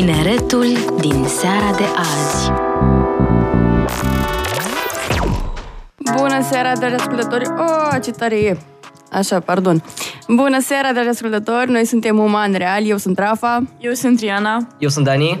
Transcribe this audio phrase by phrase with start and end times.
[0.00, 0.66] Tineretul
[1.00, 2.50] din seara de azi
[6.16, 7.44] Bună seara, dragi ascultători!
[7.58, 8.56] Oh, ce tare e!
[9.12, 9.82] Așa, pardon.
[10.28, 11.70] Bună seara, dragi ascultători!
[11.70, 13.62] Noi suntem Uman Real, eu sunt Rafa.
[13.78, 14.66] Eu sunt Triana.
[14.78, 15.40] Eu sunt Dani.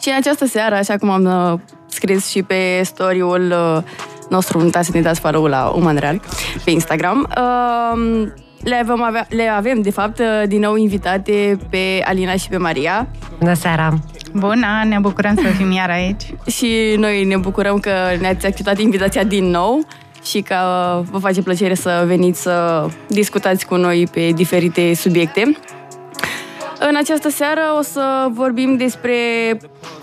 [0.00, 3.82] Și în această seară, așa cum am uh, scris și pe story-ul uh,
[4.28, 6.20] nostru, nu uitați să ne dați follow la Uman Real
[6.64, 8.28] pe Instagram, uh,
[8.68, 12.56] le, vom avea, le avem, de fapt, uh, din nou invitate pe Alina și pe
[12.56, 13.08] Maria.
[13.38, 13.94] Bună seara!
[14.32, 16.22] Bună, ne bucurăm să fim iar aici.
[16.46, 19.86] Și noi ne bucurăm că ne-ați acceptat invitația din nou
[20.24, 20.56] și că
[21.10, 25.56] vă face plăcere să veniți să discutați cu noi pe diferite subiecte.
[26.78, 29.14] În această seară o să vorbim despre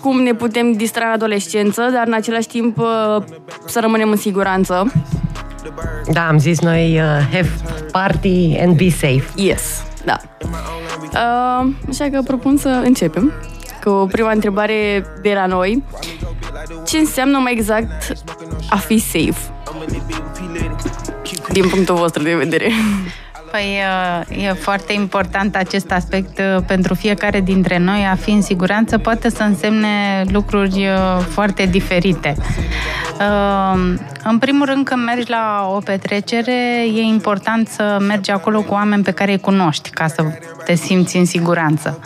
[0.00, 3.22] cum ne putem distra în adolescență, dar în același timp uh,
[3.66, 4.92] să rămânem în siguranță.
[6.12, 7.50] Da, am zis noi uh, have
[7.92, 9.24] party and be safe.
[9.34, 10.20] Yes, da.
[10.42, 13.32] Uh, așa că propun să începem
[13.84, 15.84] cu prima întrebare de la noi.
[16.86, 18.12] Ce înseamnă mai exact
[18.70, 19.52] a fi safe?
[21.52, 22.70] Din punctul vostru de vedere.
[23.50, 23.80] Păi
[24.44, 28.06] e foarte important acest aspect uh, pentru fiecare dintre noi.
[28.10, 32.36] A fi în siguranță poate să însemne lucruri uh, foarte diferite.
[34.26, 38.72] Uh, în primul rând, când mergi la o petrecere, e important să mergi acolo cu
[38.72, 40.24] oameni pe care îi cunoști, ca să
[40.64, 42.00] te simți în siguranță.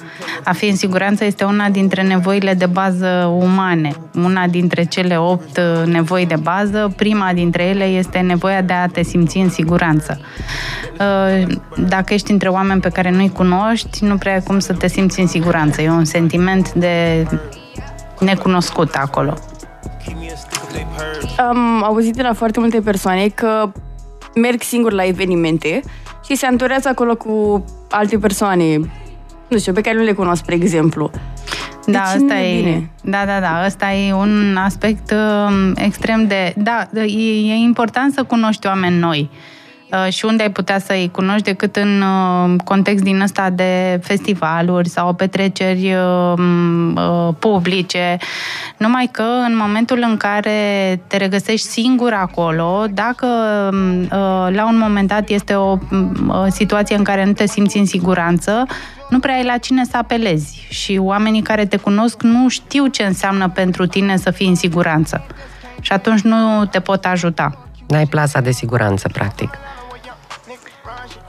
[0.44, 5.60] A fi în siguranță este una dintre nevoile de bază umane, una dintre cele opt
[5.84, 6.92] nevoi de bază.
[6.96, 10.20] Prima dintre ele este nevoia de a te simți în siguranță
[11.76, 15.20] dacă ești între oameni pe care nu-i cunoști, nu prea ai cum să te simți
[15.20, 15.82] în siguranță.
[15.82, 17.26] E un sentiment de
[18.18, 19.38] necunoscut acolo.
[21.36, 23.72] Am auzit de la foarte multe persoane că
[24.34, 25.82] merg singur la evenimente
[26.24, 28.76] și se anturează acolo cu alte persoane,
[29.48, 31.10] nu știu, pe care nu le cunosc, spre exemplu.
[31.86, 32.90] Da, asta e, bine.
[33.02, 38.22] da, da, da, asta e un aspect uh, extrem de, da, e, e important să
[38.22, 39.30] cunoști oameni noi.
[39.32, 39.59] Uh,
[40.08, 45.12] și unde ai putea să-i cunoști decât în uh, context din ăsta de festivaluri sau
[45.12, 48.16] petreceri uh, publice.
[48.76, 53.26] Numai că în momentul în care te regăsești singur acolo, dacă
[54.50, 55.78] la un moment dat este o
[56.48, 58.66] situație în care nu te simți în siguranță,
[59.08, 63.02] nu prea ai la cine să apelezi și oamenii care te cunosc nu știu ce
[63.02, 65.26] înseamnă pentru tine să fii în siguranță.
[65.80, 67.58] Și atunci nu te pot ajuta.
[67.88, 69.58] N-ai plasa de siguranță, practic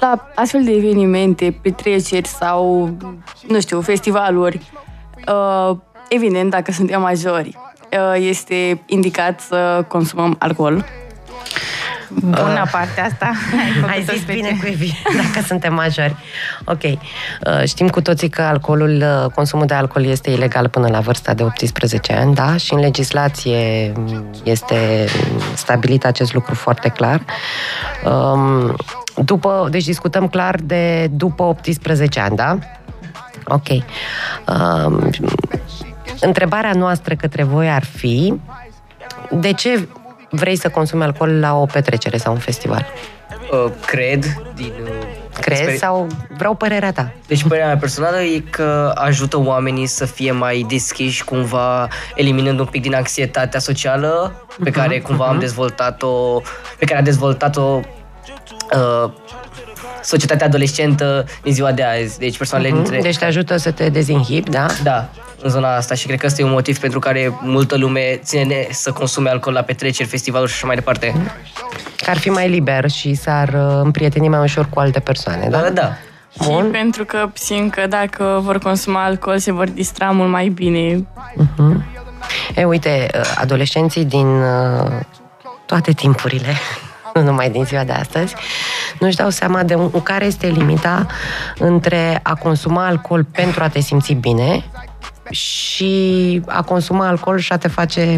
[0.01, 2.89] la astfel de evenimente, petreceri sau,
[3.47, 4.61] nu știu, festivaluri,
[5.27, 5.77] uh,
[6.09, 7.57] evident, dacă suntem majori,
[7.91, 10.85] uh, este indicat să consumăm alcool.
[12.13, 13.31] Bună uh, partea asta.
[13.59, 14.91] Ai, ai zis bine cu Evi,
[15.21, 16.15] dacă suntem majori.
[16.65, 16.83] Ok.
[16.83, 16.97] Uh,
[17.65, 21.43] știm cu toții că alcoolul, uh, consumul de alcool este ilegal până la vârsta de
[21.43, 22.57] 18 ani, da?
[22.57, 23.93] Și în legislație
[24.43, 25.05] este
[25.53, 27.21] stabilit acest lucru foarte clar.
[28.05, 28.75] Um,
[29.15, 32.57] după, deci discutăm clar de după 18 ani, da?
[33.45, 33.67] Ok.
[34.47, 35.09] Um,
[36.19, 38.33] întrebarea noastră către voi ar fi
[39.31, 39.87] de ce
[40.29, 42.85] vrei să consumi alcool la o petrecere sau un festival?
[43.51, 44.73] Uh, cred, din...
[44.83, 45.75] Uh, Crezi sper...
[45.75, 46.07] sau
[46.37, 47.13] vreau părerea ta?
[47.27, 52.65] Deci părerea mea personală e că ajută oamenii să fie mai deschiși, cumva eliminând un
[52.65, 55.31] pic din anxietatea socială pe uh-huh, care cumva uh-huh.
[55.31, 56.41] am dezvoltat-o,
[56.77, 57.79] pe care a dezvoltat-o
[58.75, 59.11] uh,
[60.03, 62.19] societatea adolescentă din ziua de azi.
[62.19, 62.75] Deci persoanele uh-huh.
[62.75, 63.01] dintre...
[63.01, 64.65] Deci te ajută să te dezinhibi, da?
[64.83, 65.09] Da,
[65.41, 68.67] în zona asta și cred că ăsta e un motiv pentru care multă lume ține
[68.71, 71.15] să consume alcool la petreceri, festivaluri și așa mai departe.
[71.95, 75.61] Că ar fi mai liber și s-ar uh, împrieteni mai ușor cu alte persoane, da?
[75.61, 75.91] Da, da.
[76.45, 76.63] Bun.
[76.63, 81.07] Și pentru că simt că dacă vor consuma alcool se vor distra mult mai bine.
[81.37, 81.99] Uh-huh.
[82.55, 84.91] E, uite, uh, adolescenții din uh,
[85.65, 86.55] toate timpurile
[87.13, 88.35] nu numai din ziua de astăzi,
[88.99, 91.05] nu-și dau seama de un, care este limita
[91.57, 94.63] între a consuma alcool pentru a te simți bine
[95.29, 98.17] și a consuma alcool și a te face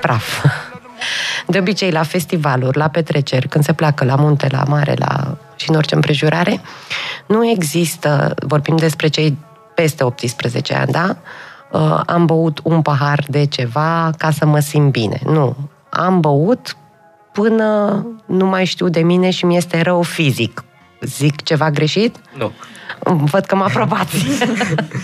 [0.00, 0.44] praf.
[1.46, 5.70] De obicei, la festivaluri, la petreceri, când se pleacă la munte, la mare, la și
[5.70, 6.60] în orice împrejurare,
[7.26, 9.38] nu există, vorbim despre cei
[9.74, 11.16] peste 18 ani, da?
[11.72, 15.20] Uh, am băut un pahar de ceva ca să mă simt bine.
[15.24, 15.56] Nu.
[15.90, 16.76] Am băut
[17.32, 20.64] până nu mai știu de mine și mi este rău fizic.
[21.00, 22.16] Zic ceva greșit?
[22.38, 22.52] Nu.
[23.02, 24.26] Văd că mă aprobați.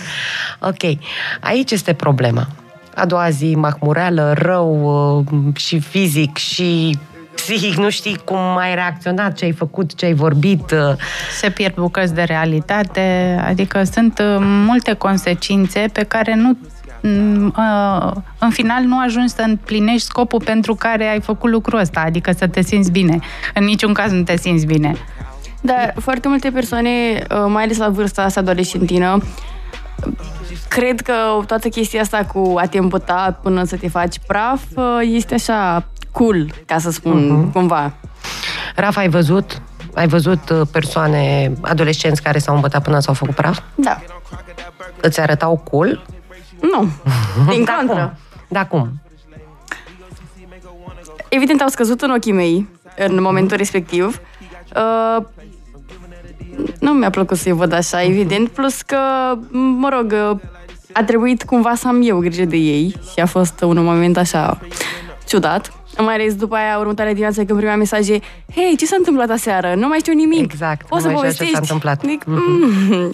[0.71, 0.97] ok.
[1.39, 2.47] Aici este problema.
[2.95, 4.81] A doua zi, mahmureală, rău
[5.17, 6.97] uh, și fizic și
[7.35, 10.71] psihic, nu știi cum ai reacționat, ce ai făcut, ce ai vorbit.
[10.71, 10.95] Uh.
[11.39, 16.76] Se pierd bucăți de realitate, adică sunt uh, multe consecințe pe care nu mm, uh,
[18.39, 22.47] în final nu ajungi să împlinești scopul pentru care ai făcut lucrul ăsta, adică să
[22.47, 23.19] te simți bine.
[23.53, 24.95] În niciun caz nu te simți bine.
[25.61, 29.21] Dar foarte multe persoane, uh, mai ales la vârsta asta adolescentină,
[30.67, 31.13] cred că
[31.45, 35.85] toată chestia asta cu a te îmbăta până să te faci praf uh, este așa
[36.11, 37.53] cool, ca să spun uh-huh.
[37.53, 37.93] cumva.
[38.75, 39.61] Rafa, ai văzut?
[39.93, 43.59] Ai văzut uh, persoane, adolescenți care s-au îmbătat până s-au făcut praf?
[43.75, 44.01] Da.
[45.01, 46.05] Îți arătau cool?
[46.61, 46.87] Nu,
[47.53, 47.95] din da contră.
[47.95, 48.45] Cum?
[48.47, 48.89] Da cum?
[51.29, 52.67] Evident au scăzut în ochii mei
[52.97, 54.19] în momentul respectiv.
[54.75, 55.23] Uh,
[56.79, 58.97] nu mi-a plăcut să-i văd așa, evident, plus că,
[59.51, 60.37] mă rog, uh,
[60.93, 64.59] a trebuit cumva să am eu grijă de ei și a fost un moment așa
[65.25, 65.71] ciudat.
[65.97, 68.19] Mai ales după aia, următoarea dimineață, când primeam mesaje,
[68.55, 69.73] hei, ce s-a întâmplat aseară?
[69.75, 70.39] Nu mai știu nimic.
[70.51, 71.53] Exact, Poți nu să mai știu ce povestești?
[71.53, 72.01] s-a întâmplat.
[72.05, 73.11] Zic, mm.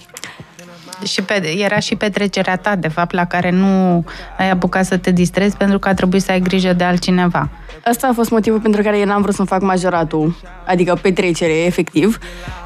[1.02, 4.04] Și pe, era și petrecerea ta, de fapt, la care nu
[4.38, 7.48] ai apucat să te distrezi pentru că a trebuit să ai grijă de altcineva.
[7.84, 10.36] Asta a fost motivul pentru care eu n-am vrut să-mi fac majoratul,
[10.66, 12.18] adică petrecere, efectiv,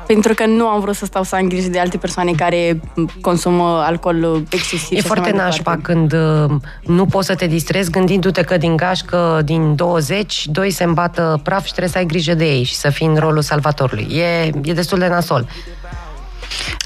[0.06, 2.80] pentru că nu am vrut să stau să am grijă de alte persoane care
[3.20, 4.90] consumă alcool excesiv.
[4.90, 5.92] E și așa foarte mai nașpa departe.
[5.92, 10.84] când uh, nu poți să te distrezi gândindu-te că din gașcă, din 20, doi se
[10.84, 14.06] îmbată praf și trebuie să ai grijă de ei și să fii în rolul salvatorului.
[14.10, 15.46] E, e destul de nasol.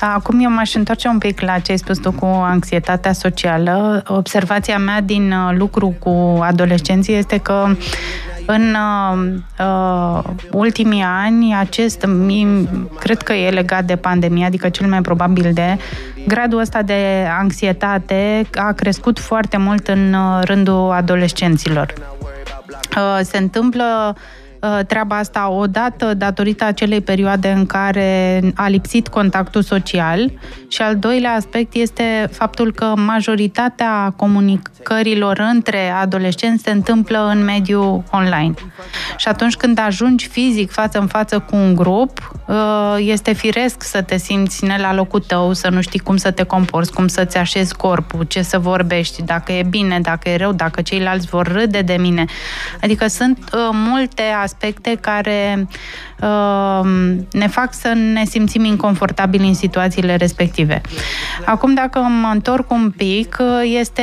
[0.00, 4.02] Acum eu m-aș întoarce un pic la ce ai spus tu cu anxietatea socială.
[4.06, 7.76] Observația mea din uh, lucru cu adolescenții este că
[8.46, 10.22] în uh, uh,
[10.52, 12.68] ultimii ani, acest, mi,
[12.98, 15.78] cred că e legat de pandemie, adică cel mai probabil de
[16.26, 21.92] gradul ăsta de anxietate a crescut foarte mult în uh, rândul adolescenților.
[22.96, 24.22] Uh, se întâmplă uh,
[24.86, 30.32] treaba asta odată datorită acelei perioade în care a lipsit contactul social
[30.68, 38.02] și al doilea aspect este faptul că majoritatea comunicărilor între adolescenți se întâmplă în mediul
[38.10, 38.54] online.
[39.16, 44.02] Și atunci când ajungi fizic față în față cu un grup, uh, este firesc să
[44.02, 47.36] te simți ne la locul tău, să nu știi cum să te comporți, cum să-ți
[47.36, 51.80] așezi corpul, ce să vorbești, dacă e bine, dacă e rău, dacă ceilalți vor râde
[51.80, 52.24] de mine.
[52.82, 54.50] Adică sunt uh, multe aspecte
[55.00, 55.68] care
[56.20, 56.88] uh,
[57.32, 60.80] ne fac să ne simțim inconfortabili în situațiile respective.
[61.44, 63.46] Acum, dacă mă întorc un pic, uh,
[63.78, 64.02] este,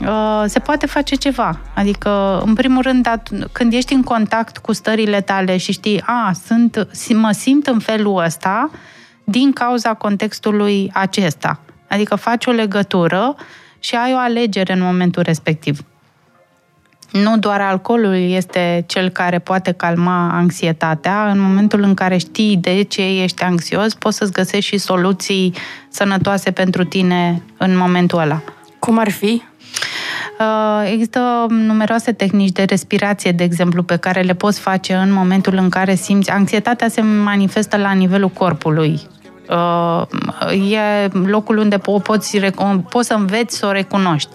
[0.00, 1.58] uh, se poate face ceva.
[1.74, 6.32] Adică, în primul rând, at- când ești în contact cu stările tale și știi, a,
[6.46, 8.70] sunt, mă simt în felul ăsta
[9.24, 11.60] din cauza contextului acesta.
[11.88, 13.36] Adică faci o legătură
[13.78, 15.80] și ai o alegere în momentul respectiv.
[17.22, 21.30] Nu doar alcoolul este cel care poate calma anxietatea.
[21.30, 25.54] În momentul în care știi de ce ești anxios, poți să-ți găsești și soluții
[25.88, 28.42] sănătoase pentru tine în momentul ăla.
[28.78, 29.42] Cum ar fi?
[30.38, 35.54] Uh, Există numeroase tehnici de respirație, de exemplu, pe care le poți face în momentul
[35.54, 36.30] în care simți.
[36.30, 39.00] Anxietatea se manifestă la nivelul corpului.
[39.48, 40.02] Uh,
[40.70, 44.28] E locul unde po- poți, reco- poți să înveți să o recunoști.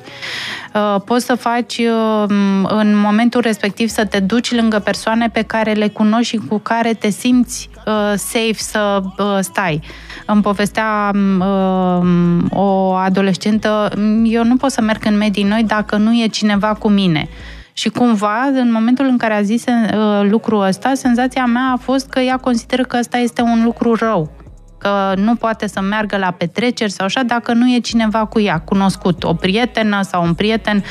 [0.73, 2.23] Uh, Poți să faci uh,
[2.67, 6.93] în momentul respectiv să te duci lângă persoane pe care le cunoști și cu care
[6.93, 9.81] te simți uh, safe să uh, stai.
[10.25, 12.07] Îmi povestea uh,
[12.49, 13.89] o adolescentă,
[14.23, 17.29] eu nu pot să merg în medii noi dacă nu e cineva cu mine.
[17.73, 22.09] Și cumva, în momentul în care a zis uh, lucrul ăsta, senzația mea a fost
[22.09, 24.40] că ea consideră că ăsta este un lucru rău
[24.81, 28.59] că nu poate să meargă la petreceri sau așa dacă nu e cineva cu ea,
[28.59, 30.83] cunoscut, o prietenă sau un prieten.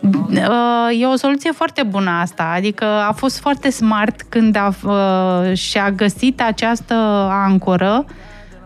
[0.00, 5.56] Uh, E o soluție foarte bună asta, adică a fost foarte smart când a, uh,
[5.56, 6.94] și-a găsit această
[7.30, 8.04] ancoră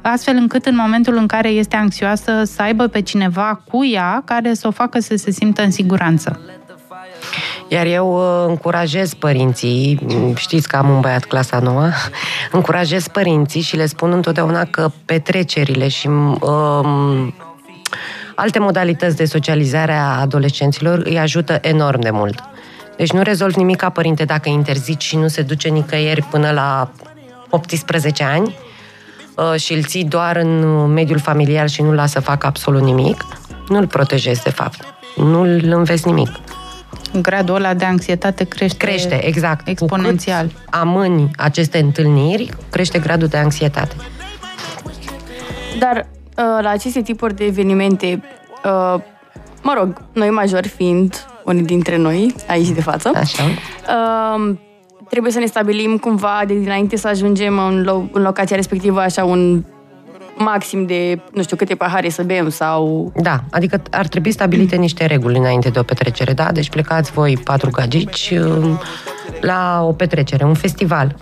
[0.02, 4.54] astfel încât în momentul în care este anxioasă să aibă pe cineva cu ea care
[4.54, 6.40] să o facă să se simtă în siguranță.
[7.68, 9.98] Iar eu uh, încurajez părinții,
[10.36, 11.88] știți că am un băiat clasa nouă,
[12.52, 17.34] încurajez părinții și le spun întotdeauna că petrecerile și um,
[18.34, 22.42] alte modalități de socializare a adolescenților îi ajută enorm de mult.
[22.96, 26.90] Deci nu rezolvi nimic ca părinte dacă interzici și nu se duce nicăieri până la
[27.50, 28.56] 18 ani
[29.36, 33.24] uh, și îl ții doar în mediul familiar și nu-l lasă să facă absolut nimic,
[33.68, 34.80] nu-l protejezi de fapt.
[35.16, 36.28] Nu-l înveți nimic.
[37.22, 39.68] Gradul ăla de anxietate crește, Crește, exact.
[39.68, 40.46] exponențial.
[40.46, 43.94] Cu cât amâni aceste întâlniri, crește gradul de anxietate.
[45.78, 48.22] Dar uh, la aceste tipuri de evenimente,
[48.64, 49.00] uh,
[49.62, 53.42] mă rog, noi majori fiind unii dintre noi aici de față, Așa.
[53.44, 54.54] uh,
[55.08, 59.24] trebuie să ne stabilim cumva de dinainte să ajungem în, lo- în locația respectivă așa
[59.24, 59.64] un
[60.38, 63.12] maxim de, nu știu, câte pahare să bem sau...
[63.14, 66.52] Da, adică ar trebui stabilite niște reguli înainte de o petrecere, da?
[66.52, 68.80] Deci plecați voi patru gagici um,
[69.40, 71.16] la o petrecere, un festival.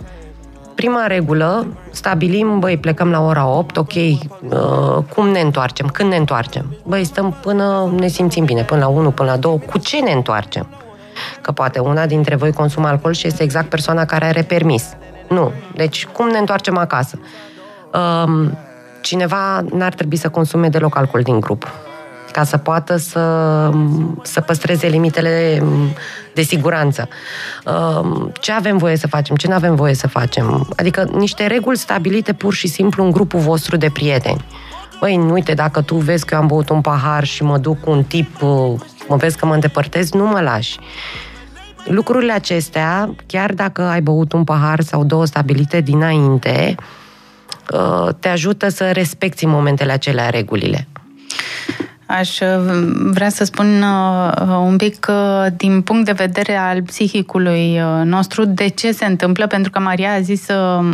[0.75, 6.15] Prima regulă, stabilim, băi, plecăm la ora 8, ok, uh, cum ne întoarcem, când ne
[6.15, 6.75] întoarcem?
[6.83, 10.11] Băi, stăm până ne simțim bine, până la 1, până la 2, cu ce ne
[10.11, 10.67] întoarcem?
[11.41, 14.95] Că poate una dintre voi consumă alcool și este exact persoana care are permis.
[15.29, 15.51] Nu.
[15.75, 17.19] Deci, cum ne întoarcem acasă?
[17.93, 18.49] Uh,
[19.05, 21.71] cineva n-ar trebui să consume deloc alcool din grup
[22.31, 23.69] ca să poată să,
[24.21, 25.63] să păstreze limitele
[26.33, 27.07] de siguranță.
[27.65, 30.67] Um, ce avem voie să facem, ce nu avem voie să facem.
[30.75, 34.45] Adică niște reguli stabilite pur și simplu în grupul vostru de prieteni.
[34.99, 37.91] Băi, uite, dacă tu vezi că eu am băut un pahar și mă duc cu
[37.91, 40.79] un tip, uh, mă vezi că mă îndepărtez, nu mă lași.
[41.85, 46.85] Lucrurile acestea, chiar dacă ai băut un pahar sau două stabilite dinainte, uh,
[48.19, 50.87] te ajută să respecti în momentele acelea regulile.
[52.05, 52.47] Aș uh,
[53.11, 54.31] vrea să spun uh,
[54.65, 59.71] un pic uh, din punct de vedere al psihicului nostru de ce se întâmplă, pentru
[59.71, 60.47] că Maria a zis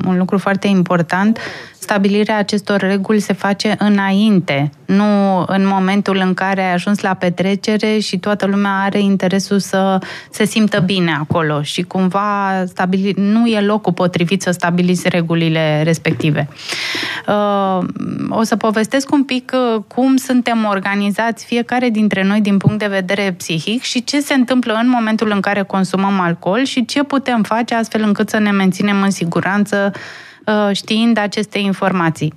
[0.05, 1.39] un lucru foarte important
[1.81, 7.99] stabilirea acestor reguli se face înainte, nu în momentul în care ai ajuns la petrecere
[7.99, 9.97] și toată lumea are interesul să
[10.29, 16.47] se simtă bine acolo și cumva stabili, nu e locul potrivit să stabiliți regulile respective.
[17.27, 17.85] Uh,
[18.29, 22.87] o să povestesc un pic uh, cum suntem organizați fiecare dintre noi din punct de
[22.87, 27.43] vedere psihic și ce se întâmplă în momentul în care consumăm alcool și ce putem
[27.43, 30.29] face astfel încât să ne menținem în siguranță Uh,
[30.71, 32.33] știind aceste informații.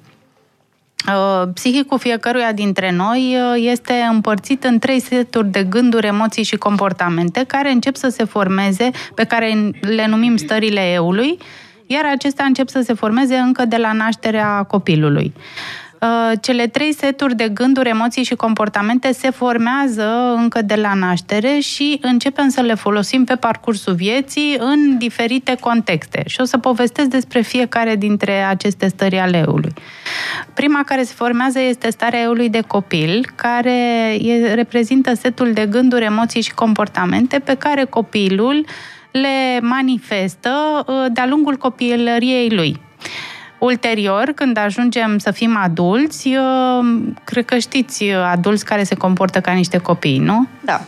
[1.08, 6.56] Uh, psihicul fiecăruia dintre noi uh, este împărțit în trei seturi de gânduri, emoții și
[6.56, 11.38] comportamente care încep să se formeze, pe care le numim stările eului,
[11.87, 15.32] iar acestea încep să se formeze încă de la nașterea copilului.
[16.04, 21.58] Uh, cele trei seturi de gânduri, emoții și comportamente se formează încă de la naștere
[21.58, 26.23] și începem să le folosim pe parcursul vieții în diferite contexte.
[26.26, 29.73] Și o să povestesc despre fiecare dintre aceste stări ale eului.
[30.54, 36.04] Prima care se formează este starea eului de copil, care e, reprezintă setul de gânduri,
[36.04, 38.66] emoții și comportamente pe care copilul
[39.11, 42.80] le manifestă uh, de-a lungul copilăriei lui.
[43.64, 46.30] Ulterior, când ajungem să fim adulți,
[47.25, 50.47] cred că știți adulți care se comportă ca niște copii, nu?
[50.61, 50.80] Da.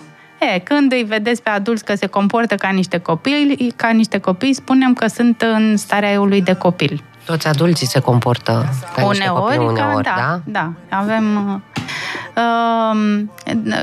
[0.54, 4.54] E, când îi vedeți pe adulți că se comportă ca niște copii, ca niște copii,
[4.54, 7.02] spunem că sunt în starea eului de copil.
[7.25, 10.40] Toți adulții se comportă ca uneori, niște copii uneori, da?
[10.45, 10.97] Da, da.
[10.97, 11.62] Avem Ehm,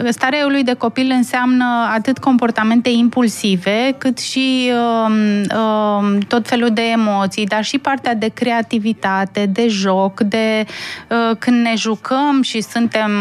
[0.09, 7.45] starea eului de copil înseamnă atât comportamente impulsive, cât și uh, tot felul de emoții,
[7.45, 10.65] dar și partea de creativitate, de joc, de
[11.09, 13.11] uh, când ne jucăm și suntem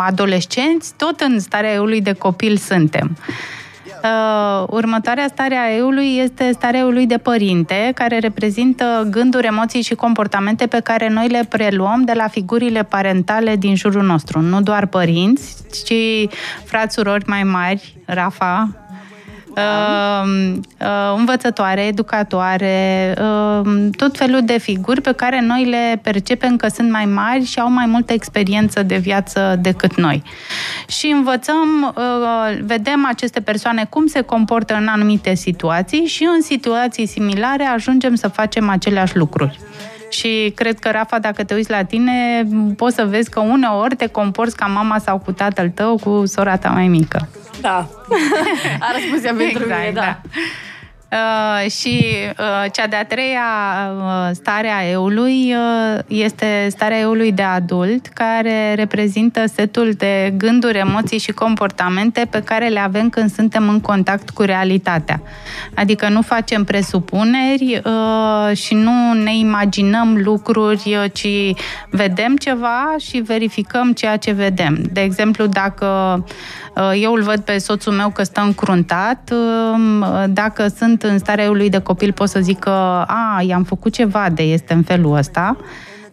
[0.00, 3.16] adolescenți, tot în starea eului de copil suntem.
[4.06, 9.94] Uh, următoarea stare a eului este starea eului de părinte, care reprezintă gânduri, emoții și
[9.94, 14.40] comportamente pe care noi le preluăm de la figurile parentale din jurul nostru.
[14.40, 16.28] Nu doar părinți, ci
[16.64, 18.68] frați, surori mai mari, Rafa,
[19.56, 26.68] uh, uh, învățătoare, educatoare, uh, tot felul de figuri pe care noi le percepem că
[26.68, 30.22] sunt mai mari și au mai multă experiență de viață decât noi.
[30.88, 37.06] Și învățăm, uh, vedem aceste persoane cum se comportă în anumite situații și în situații
[37.06, 39.58] similare ajungem să facem aceleași lucruri.
[40.08, 42.46] Și cred că, Rafa, dacă te uiți la tine,
[42.76, 46.56] poți să vezi că uneori te comporți ca mama sau cu tatăl tău, cu sora
[46.56, 47.28] ta mai mică.
[47.60, 47.88] Da.
[48.86, 50.00] A răspuns ea pentru exact, mine, da.
[50.00, 50.20] da.
[51.12, 52.04] Uh, și
[52.38, 53.42] uh, cea de-a treia
[53.96, 60.78] uh, stare a eului uh, este starea eului de adult, care reprezintă setul de gânduri,
[60.78, 65.20] emoții și comportamente pe care le avem când suntem în contact cu realitatea.
[65.74, 71.56] Adică nu facem presupuneri uh, și nu ne imaginăm lucruri, uh, ci
[71.90, 74.78] vedem ceva și verificăm ceea ce vedem.
[74.92, 75.86] De exemplu, dacă
[76.74, 81.50] uh, eu îl văd pe soțul meu că stă încruntat, uh, dacă sunt în starea
[81.50, 85.16] lui de copil pot să zic că a, i-am făcut ceva de este în felul
[85.16, 85.56] ăsta.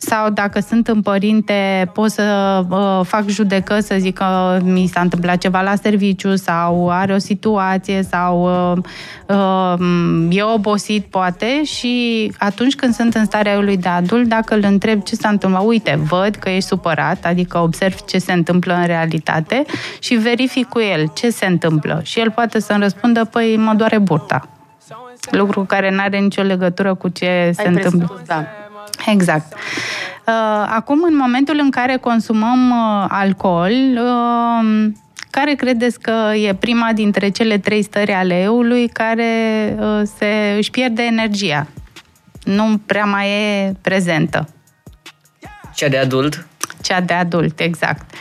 [0.06, 5.02] Sau dacă sunt în părinte, pot să uh, fac judecă, să zic că mi s-a
[5.02, 8.84] întâmplat ceva la serviciu sau are o situație sau uh,
[9.28, 14.63] uh, e obosit, poate, și atunci când sunt în starea lui de adult, dacă îl
[14.63, 18.86] întreb ce s-a întâmplat, uite, văd că ești supărat, adică observ ce se întâmplă în
[18.86, 19.66] realitate
[20.00, 22.02] și verific cu el ce se întâmplă.
[22.04, 24.48] Și el poate să-mi răspundă, păi mă doare burta
[25.32, 28.22] lucru care nu are nicio legătură cu ce Ai se întâmplă.
[28.25, 28.46] Da.
[29.06, 29.53] Exact.
[29.53, 34.92] Uh, acum, în momentul în care consumăm uh, alcool, uh,
[35.30, 39.75] care credeți că e prima dintre cele trei stări ale eului care
[40.18, 41.68] se își pierde energia?
[42.44, 44.48] Nu prea mai e prezentă.
[45.74, 46.46] Cea de adult?
[46.82, 48.15] Cea de adult, exact.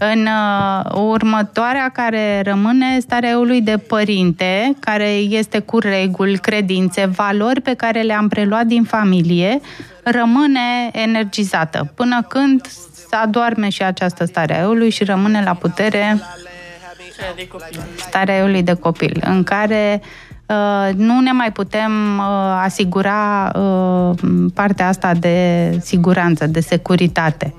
[0.00, 7.60] În uh, următoarea care rămâne starea eului de părinte, care este cu reguli, credințe, valori
[7.60, 9.60] pe care le-am preluat din familie,
[10.02, 12.66] rămâne energizată până când
[13.08, 16.20] se adorme și această stare a eului și rămâne la putere
[17.96, 20.02] starea eului de copil, în care
[20.46, 24.18] uh, nu ne mai putem uh, asigura uh,
[24.54, 27.54] partea asta de siguranță, de securitate.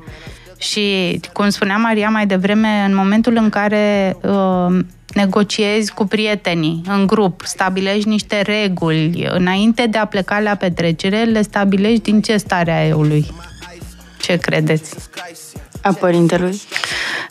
[0.60, 4.80] Și, cum spunea Maria mai devreme, în momentul în care uh,
[5.14, 11.42] negociezi cu prietenii în grup, stabilești niște reguli, înainte de a pleca la petrecere, le
[11.42, 13.26] stabilești din ce stare a eului.
[14.22, 14.96] Ce credeți?
[15.82, 16.62] A părintelui?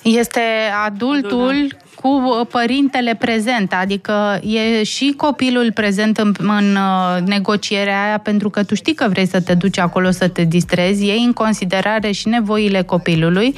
[0.03, 0.41] Este
[0.85, 8.19] adultul cu uh, părintele prezent, adică e și copilul prezent în, în uh, negocierea aia
[8.19, 11.33] pentru că tu știi că vrei să te duci acolo să te distrezi, iei în
[11.33, 13.55] considerare și nevoile copilului,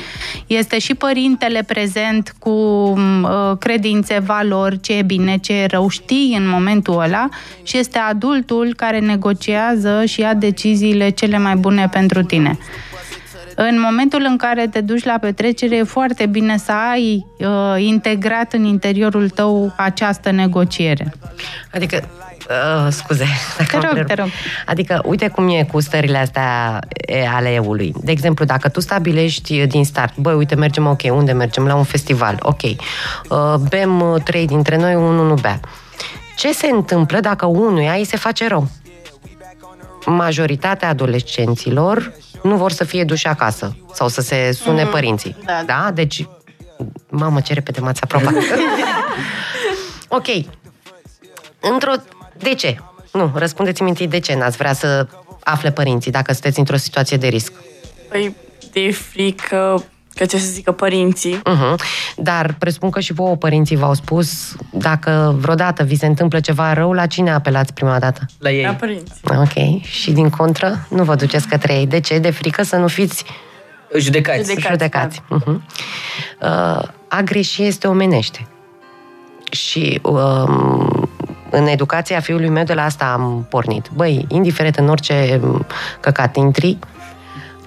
[0.47, 2.51] este și părintele prezent cu
[2.97, 7.29] mm, uh, credințe, valori, ce e bine, ce e rău, știi în momentul ăla
[7.63, 12.59] și este adultul care negociază și ia deciziile cele mai bune pentru tine.
[13.69, 18.53] În momentul în care te duci la petrecere, e foarte bine să ai uh, integrat
[18.53, 21.13] în interiorul tău această negociere.
[21.75, 22.09] Adică
[22.51, 23.27] Uh, scuze.
[23.71, 24.29] Te rog, te rog.
[24.67, 26.79] Adică, uite cum e cu stările astea
[27.35, 27.95] ale eului.
[28.03, 31.67] De exemplu, dacă tu stabilești din start, băi, uite, mergem, ok, unde mergem?
[31.67, 32.63] La un festival, ok.
[32.63, 35.61] Uh, bem uh, trei dintre noi, unul nu bea.
[36.37, 38.69] Ce se întâmplă dacă unuia îi se face rău?
[40.07, 44.91] Majoritatea adolescenților nu vor să fie duși acasă sau să se sune mm-hmm.
[44.91, 45.37] părinții.
[45.45, 45.63] Da.
[45.67, 45.91] da?
[45.95, 46.27] Deci,
[47.09, 48.33] mamă, ce repede m-ați aprobat.
[50.19, 50.27] ok.
[51.61, 51.93] Într-o...
[52.39, 52.77] De ce?
[53.13, 55.07] Nu, răspundeți-mi întâi de ce n-ați vrea să
[55.45, 57.53] afle părinții dacă sunteți într-o situație de risc.
[58.09, 58.37] Păi,
[58.73, 59.85] de frică
[60.21, 61.37] Că ce să zică părinții.
[61.39, 61.75] Uh-huh.
[62.17, 66.93] Dar presupun că și vouă părinții v-au spus dacă vreodată vi se întâmplă ceva rău,
[66.93, 68.27] la cine apelați prima dată?
[68.39, 68.63] La ei.
[68.63, 69.21] La părinți.
[69.25, 69.83] Ok.
[69.83, 71.87] Și din contră, nu vă duceți către ei.
[71.87, 72.19] De ce?
[72.19, 73.25] De frică să nu fiți
[73.99, 74.39] judecați.
[74.39, 74.69] Judecați.
[74.71, 75.23] judecați.
[75.29, 75.37] Da.
[75.37, 75.57] Uh-huh.
[76.41, 78.47] Uh, a greși este omenește.
[79.51, 81.03] Și uh,
[81.51, 83.91] în educația fiului meu de la asta am pornit.
[83.95, 85.41] Băi, indiferent în orice
[86.01, 86.79] căcat intri,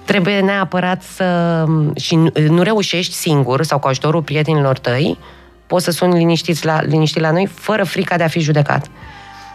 [0.04, 1.64] trebuie neapărat să...
[1.96, 5.18] și nu, nu reușești singur sau cu ajutorul prietenilor tăi,
[5.66, 8.86] poți să suni liniștit la, liniștit la noi fără frica de a fi judecat.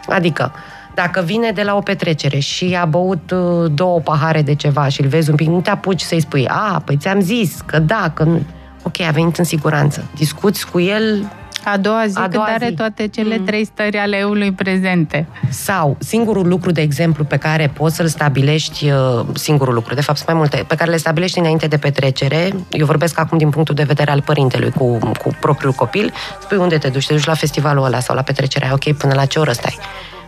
[0.08, 0.54] Adică,
[0.94, 5.02] dacă vine de la o petrecere și a băut uh, două pahare de ceva și
[5.02, 8.12] îl vezi un pic, nu te apuci să-i spui, a, păi ți-am zis că da,
[8.14, 8.42] că nu...
[8.84, 10.06] Ok, a venit în siguranță.
[10.16, 11.32] Discuți cu el
[11.64, 12.76] a doua zi, a doua când are zi.
[12.76, 13.46] toate cele mm.
[13.46, 15.28] trei stări ale eului prezente.
[15.50, 20.18] Sau, singurul lucru, de exemplu, pe care poți să-l stabilești, uh, singurul lucru, de fapt
[20.18, 23.76] sunt mai multe, pe care le stabilești înainte de petrecere, eu vorbesc acum din punctul
[23.76, 27.34] de vedere al părintelui cu, cu propriul copil, spui unde te duci, te duci la
[27.34, 29.78] festivalul ăla sau la petrecerea, ok, până la ce oră stai?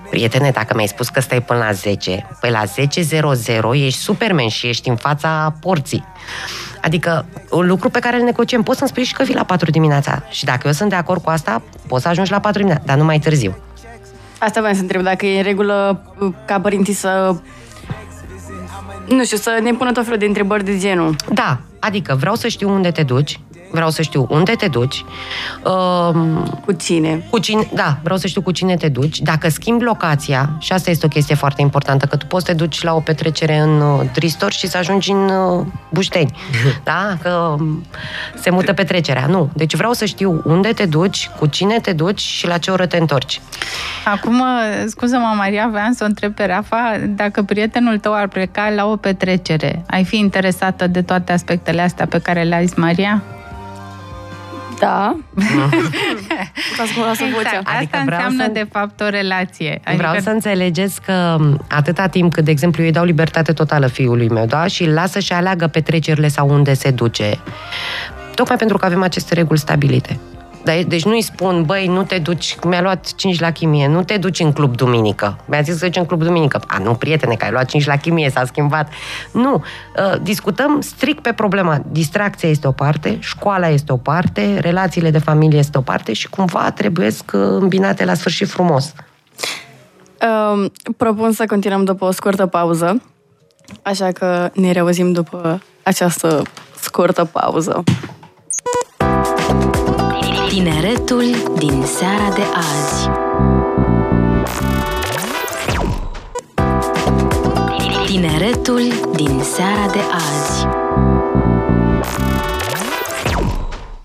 [0.09, 4.67] Prietene, dacă mi-ai spus că stai până la 10, păi la 10.00 ești superman și
[4.67, 6.05] ești în fața porții.
[6.81, 9.71] Adică, un lucru pe care îl negociem, poți să-mi spui și că vii la 4
[9.71, 10.23] dimineața.
[10.29, 12.97] Și dacă eu sunt de acord cu asta, poți să ajungi la 4 dimineața, dar
[12.97, 13.57] nu mai târziu.
[14.39, 16.03] Asta vreau să întreb, dacă e în regulă
[16.45, 17.35] ca părinții să
[19.07, 21.15] nu știu, să ne pună tot felul de întrebări de genul.
[21.33, 23.39] Da, adică vreau să știu unde te duci,
[23.71, 25.05] vreau să știu unde te duci.
[25.63, 26.15] Uh,
[26.65, 27.25] cu cine.
[27.29, 29.19] Cu cine, da, vreau să știu cu cine te duci.
[29.19, 32.57] Dacă schimbi locația, și asta este o chestie foarte importantă, că tu poți să te
[32.57, 36.37] duci la o petrecere în uh, Tristor și să ajungi în uh, Bușteni.
[36.83, 37.17] da?
[37.21, 37.85] Că um,
[38.35, 39.25] se mută petrecerea.
[39.25, 39.49] Nu.
[39.53, 42.85] Deci vreau să știu unde te duci, cu cine te duci și la ce oră
[42.85, 43.41] te întorci.
[44.05, 48.69] Acum, uh, scuză-mă, Maria, vreau să o întreb pe Rafa, dacă prietenul tău ar pleca
[48.69, 53.23] la o petrecere, ai fi interesată de toate aspectele astea pe care le-a zis Maria?
[54.81, 55.17] Da.
[56.81, 57.33] exact.
[57.33, 57.61] vocea.
[57.63, 58.49] Adică Asta înseamnă, să...
[58.49, 59.81] de fapt, o relație.
[59.83, 59.95] Adică...
[59.95, 61.37] Vreau să înțelegeți că
[61.69, 64.67] atâta timp cât, de exemplu, eu îi dau libertate totală fiului meu, da?
[64.67, 67.39] Și îl lasă și aleagă petrecerile sau unde se duce,
[68.35, 70.19] tocmai pentru că avem aceste reguli stabilite.
[70.63, 74.39] Deci nu-i spun, băi, nu te duci, mi-a luat 5 la chimie, nu te duci
[74.39, 75.37] în club duminică.
[75.45, 76.61] Mi-a zis să duci în club duminică.
[76.67, 78.89] A, nu, prietene, că ai luat 5 la chimie, s-a schimbat.
[79.31, 81.81] Nu, uh, discutăm strict pe problema.
[81.91, 86.29] Distracția este o parte, școala este o parte, relațiile de familie este o parte și
[86.29, 88.93] cumva trebuie să îmbinate la sfârșit frumos.
[90.21, 93.01] Uh, propun să continuăm după o scurtă pauză
[93.81, 96.41] Așa că ne reauzim după această
[96.79, 97.83] scurtă pauză.
[100.51, 101.23] Tineretul
[101.57, 103.09] din seara de azi.
[108.05, 108.81] Tineretul
[109.15, 110.67] din seara de azi.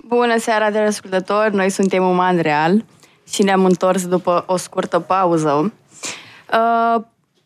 [0.07, 2.85] Bună seara de ascultători, noi suntem Uman Real
[3.29, 5.73] și ne-am întors după o scurtă pauză.
[6.53, 7.03] Uh,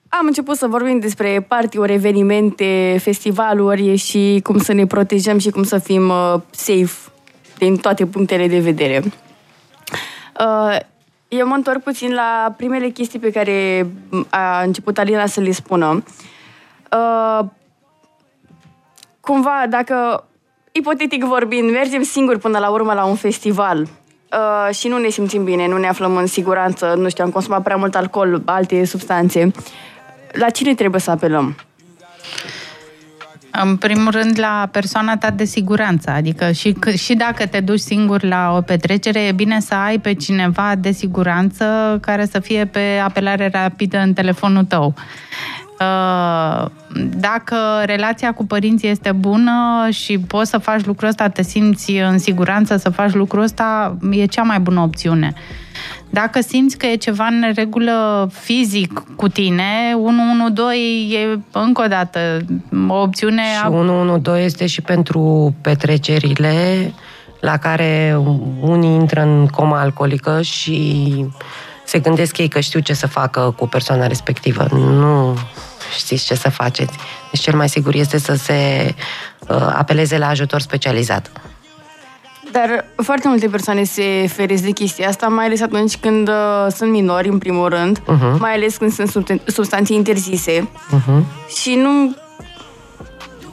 [0.09, 5.63] am început să vorbim despre partiuri, evenimente, festivaluri și cum să ne protejăm și cum
[5.63, 7.11] să fim uh, safe
[7.61, 9.03] din toate punctele de vedere.
[10.41, 10.77] Uh,
[11.29, 13.87] eu mă întorc puțin la primele chestii pe care
[14.29, 16.05] a început Alina să le spună.
[16.93, 17.47] Uh,
[19.21, 20.25] cumva, dacă,
[20.73, 25.45] ipotetic vorbind, mergem singuri până la urmă la un festival uh, și nu ne simțim
[25.45, 29.51] bine, nu ne aflăm în siguranță, nu știu, am consumat prea mult alcool, alte substanțe,
[30.33, 31.57] la cine trebuie să apelăm?
[33.53, 38.23] În primul rând la persoana ta de siguranță, adică și, și dacă te duci singur
[38.23, 43.01] la o petrecere, e bine să ai pe cineva de siguranță care să fie pe
[43.05, 44.95] apelare rapidă în telefonul tău.
[45.81, 46.67] Uh,
[47.17, 52.19] dacă relația cu părinții este bună și poți să faci lucrul ăsta, te simți în
[52.19, 55.33] siguranță să faci lucrul ăsta, e cea mai bună opțiune.
[56.11, 59.65] Dacă simți că e ceva în regulă fizic cu tine,
[60.03, 62.19] 112 e încă o dată
[62.89, 63.43] o opțiune...
[63.43, 66.93] Și 112 este și pentru petrecerile
[67.41, 68.21] la care
[68.61, 71.11] unii intră în coma alcoolică și
[71.85, 74.67] se gândesc ei că știu ce să facă cu persoana respectivă.
[74.71, 75.37] Nu
[75.97, 76.93] știți ce să faceți.
[77.31, 78.95] Deci cel mai sigur este să se
[79.49, 81.31] uh, apeleze la ajutor specializat.
[82.53, 86.91] Dar foarte multe persoane se feresc de chestia asta, mai ales atunci când uh, sunt
[86.91, 88.39] minori, în primul rând, uh-huh.
[88.39, 90.69] mai ales când sunt substanțe interzise.
[90.71, 91.23] Uh-huh.
[91.61, 92.17] Și nu...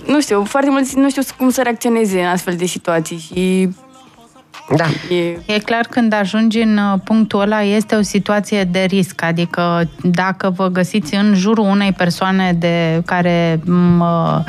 [0.06, 3.69] Nu știu, foarte mulți nu știu cum să reacționeze în astfel de situații și
[4.75, 5.15] da.
[5.15, 5.39] E...
[5.45, 9.21] e clar, când ajungi în uh, punctul ăla, este o situație de risc.
[9.21, 13.60] Adică, dacă vă găsiți în jurul unei persoane de care
[13.97, 14.43] mă,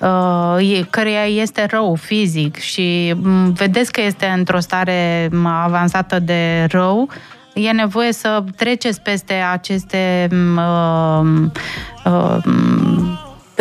[0.00, 3.14] uh, căreia este rău fizic și
[3.52, 7.08] vedeți că este într-o stare avansată de rău,
[7.54, 11.22] e nevoie să treceți peste aceste uh,
[12.04, 12.36] uh,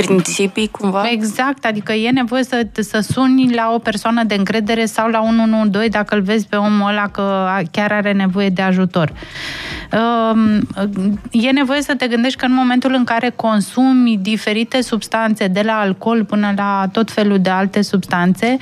[0.06, 1.10] principii cumva?
[1.12, 5.92] Exact, adică e nevoie să, să suni la o persoană de încredere sau la 112
[5.92, 9.12] dacă îl vezi pe omul ăla că chiar are nevoie de ajutor.
[9.92, 10.68] Um,
[11.32, 15.74] e nevoie să te gândești că în momentul în care consumi diferite substanțe, de la
[15.74, 18.58] alcool până la tot felul de alte substanțe,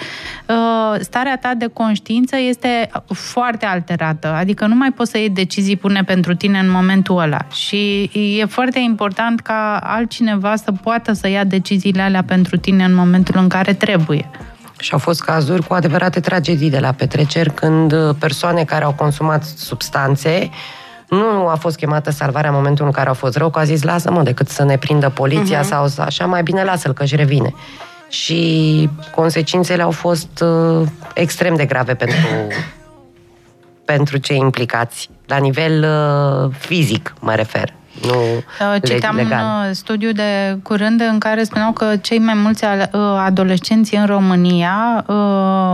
[0.46, 4.28] uh, starea ta de conștiință este foarte alterată.
[4.28, 7.48] Adică nu mai poți să iei decizii pune pentru tine în momentul ăla.
[7.54, 8.10] Și
[8.40, 13.36] e foarte important ca altcineva să poată să ia deciziile alea pentru tine în momentul
[13.38, 14.30] în care trebuie.
[14.80, 19.44] Și au fost cazuri cu adevărate tragedii de la petreceri când persoane care au consumat
[19.44, 20.50] substanțe
[21.10, 23.84] nu a fost chemată salvarea în momentul în care au fost rău, că a zis
[23.84, 25.68] lasă-mă decât să ne prindă poliția uh-huh.
[25.68, 27.54] sau așa, mai bine lasă-l că își revine.
[28.10, 32.28] Și consecințele au fost uh, extrem de grave pentru,
[33.86, 39.44] pentru cei implicați, la nivel uh, fizic, mă refer nu uh, Citam legal.
[39.44, 42.90] un uh, studiu de curând în care spuneau că cei mai mulți uh,
[43.26, 45.06] adolescenți în România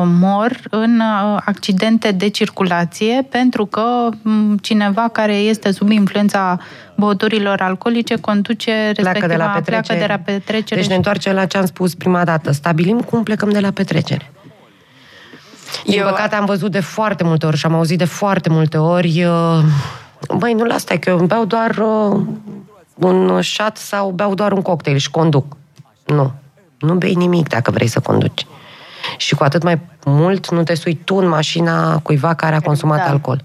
[0.06, 1.02] mor în
[1.46, 4.10] accidente de circulație pentru că
[4.62, 6.58] cineva care este sub influența
[6.96, 9.82] băuturilor alcoolice conduce respectiva pleacă de la petrecere.
[9.82, 12.52] Pleacă de la petrecere deci ne întoarcem la ce am spus prima dată.
[12.52, 14.32] Stabilim cum plecăm de la petrecere.
[15.86, 16.08] Din Eu...
[16.08, 19.26] păcate am văzut de foarte multe ori și am auzit de foarte multe ori
[20.38, 22.22] Băi, nu la asta, că eu beau doar uh,
[22.96, 25.58] un șat sau beau doar un cocktail și conduc.
[26.06, 26.32] Nu.
[26.80, 28.46] Nu bei nimic dacă vrei să conduci.
[29.18, 32.98] Și cu atât mai mult nu te sui tu în mașina cuiva care a consumat
[32.98, 33.12] da.
[33.12, 33.44] alcool.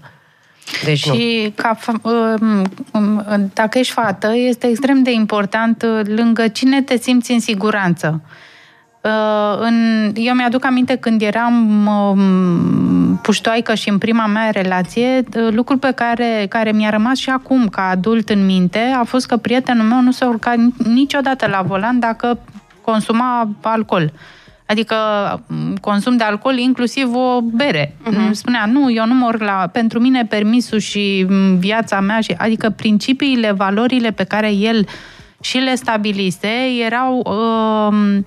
[0.83, 1.63] Deci și nu.
[1.63, 2.63] Ca, um,
[2.93, 8.21] um, dacă ești fată, este extrem de important uh, lângă cine te simți în siguranță.
[9.09, 15.47] Uh, în, eu mi-aduc aminte când eram um, puștoaică și în prima mea relație, uh,
[15.51, 19.37] lucrul pe care, care mi-a rămas și acum ca adult în minte a fost că
[19.37, 22.39] prietenul meu nu se urca niciodată la volan dacă
[22.81, 24.11] consuma alcool.
[24.65, 24.95] Adică
[25.47, 27.95] um, consum de alcool, inclusiv o bere.
[28.05, 28.31] Uh-huh.
[28.31, 29.69] Spunea, nu, eu nu mor la...
[29.71, 34.85] Pentru mine permisul și um, viața mea, și, adică principiile, valorile pe care el
[35.41, 36.47] și le stabilise
[36.85, 38.17] erau uh,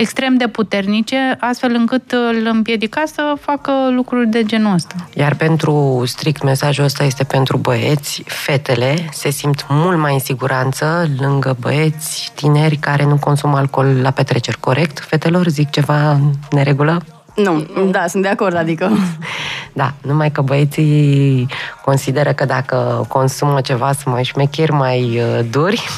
[0.00, 4.94] extrem de puternice, astfel încât îl împiedica să facă lucruri de genul ăsta.
[5.14, 11.08] Iar pentru strict mesajul ăsta este pentru băieți, fetele se simt mult mai în siguranță
[11.18, 14.98] lângă băieți tineri care nu consumă alcool la petreceri, corect?
[14.98, 17.02] Fetelor, zic ceva în neregulă?
[17.34, 18.90] Nu, da, sunt de acord, adică...
[19.72, 21.46] Da, numai că băieții
[21.84, 25.88] consideră că dacă consumă ceva sunt mai șmecheri, mai uh, duri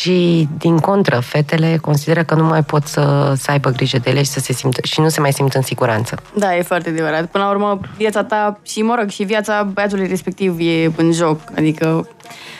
[0.00, 4.22] și, din contră, fetele consideră că nu mai pot să, să aibă grijă de ele
[4.22, 6.16] și, să se simtă, și nu se mai simt în siguranță.
[6.34, 7.26] Da, e foarte adevărat.
[7.26, 11.40] Până la urmă, viața ta și, mă rog, și viața băiatului respectiv e în joc.
[11.56, 12.08] Adică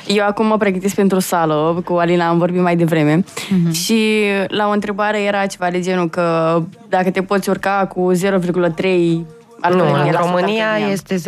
[0.07, 3.73] eu acum mă pregătesc pentru sală, cu Alina am vorbit mai devreme uh-huh.
[3.73, 9.38] și la o întrebare era ceva de genul că dacă te poți urca cu 0,3
[9.71, 11.21] nu, în România este 0,0000.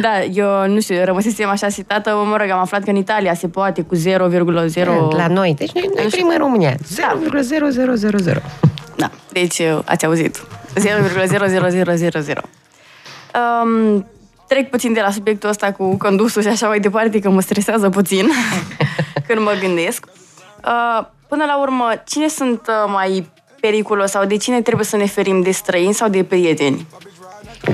[0.00, 3.48] da, eu nu știu, rămăsesem așa citată, mă rog, am aflat că în Italia se
[3.48, 4.00] poate cu 0,0...
[5.16, 8.42] La noi, deci noi, noi primim în România, 0,0000.
[8.96, 10.42] Da, deci ați auzit.
[10.74, 12.42] 0,00000.
[13.62, 14.06] Um,
[14.48, 17.88] trec puțin de la subiectul ăsta cu condusul și așa mai departe, că mă stresează
[17.88, 18.28] puțin
[19.26, 20.06] când mă gândesc.
[20.64, 25.06] Uh, până la urmă, cine sunt uh, mai periculos sau de cine trebuie să ne
[25.06, 26.86] ferim, de străini sau de prieteni?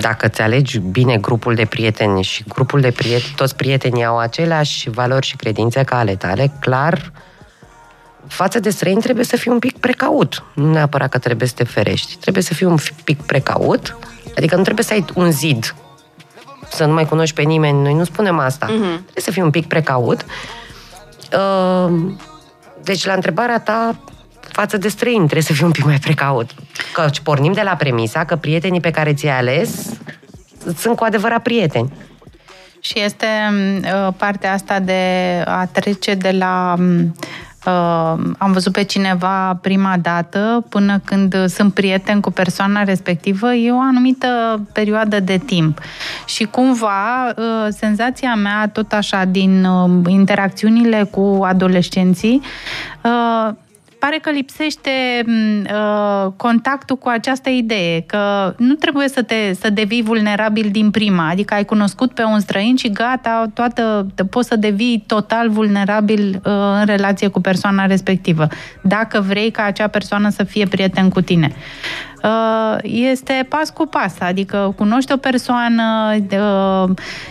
[0.00, 4.90] Dacă ți alegi bine grupul de prieteni și grupul de prieteni, toți prietenii au aceleași
[4.90, 7.12] valori și credințe ca ale tale, clar,
[8.26, 10.42] față de străini trebuie să fii un pic precaut.
[10.54, 12.16] Nu neapărat că trebuie să te ferești.
[12.16, 13.98] Trebuie să fii un pic precaut,
[14.36, 15.74] adică nu trebuie să ai un zid
[16.70, 17.82] să nu mai cunoști pe nimeni.
[17.82, 18.66] Noi nu spunem asta.
[18.66, 18.94] Uh-huh.
[18.94, 20.24] Trebuie să fii un pic precaut.
[21.32, 21.94] Uh,
[22.82, 23.98] deci, la întrebarea ta,
[24.54, 26.50] față de străini, trebuie să fii un pic mai precaut.
[26.92, 29.92] Că pornim de la premisa că prietenii pe care ți-ai ales
[30.76, 31.92] sunt cu adevărat prieteni.
[32.80, 35.02] Și este uh, partea asta de
[35.46, 36.76] a trece de la
[37.66, 43.72] Uh, am văzut pe cineva prima dată până când sunt prieten cu persoana respectivă, e
[43.72, 45.80] o anumită perioadă de timp.
[46.26, 52.42] Și cumva, uh, senzația mea, tot așa, din uh, interacțiunile cu adolescenții,
[53.02, 53.54] uh,
[54.04, 54.90] pare că lipsește
[55.26, 61.28] uh, contactul cu această idee, că nu trebuie să te să devii vulnerabil din prima,
[61.28, 66.52] adică ai cunoscut pe un străin și gata, toată, poți să devii total vulnerabil uh,
[66.78, 68.46] în relație cu persoana respectivă,
[68.80, 71.52] dacă vrei ca acea persoană să fie prieten cu tine.
[71.52, 72.13] Uh,
[72.82, 76.90] este pas cu pas, adică cunoști o persoană, uh,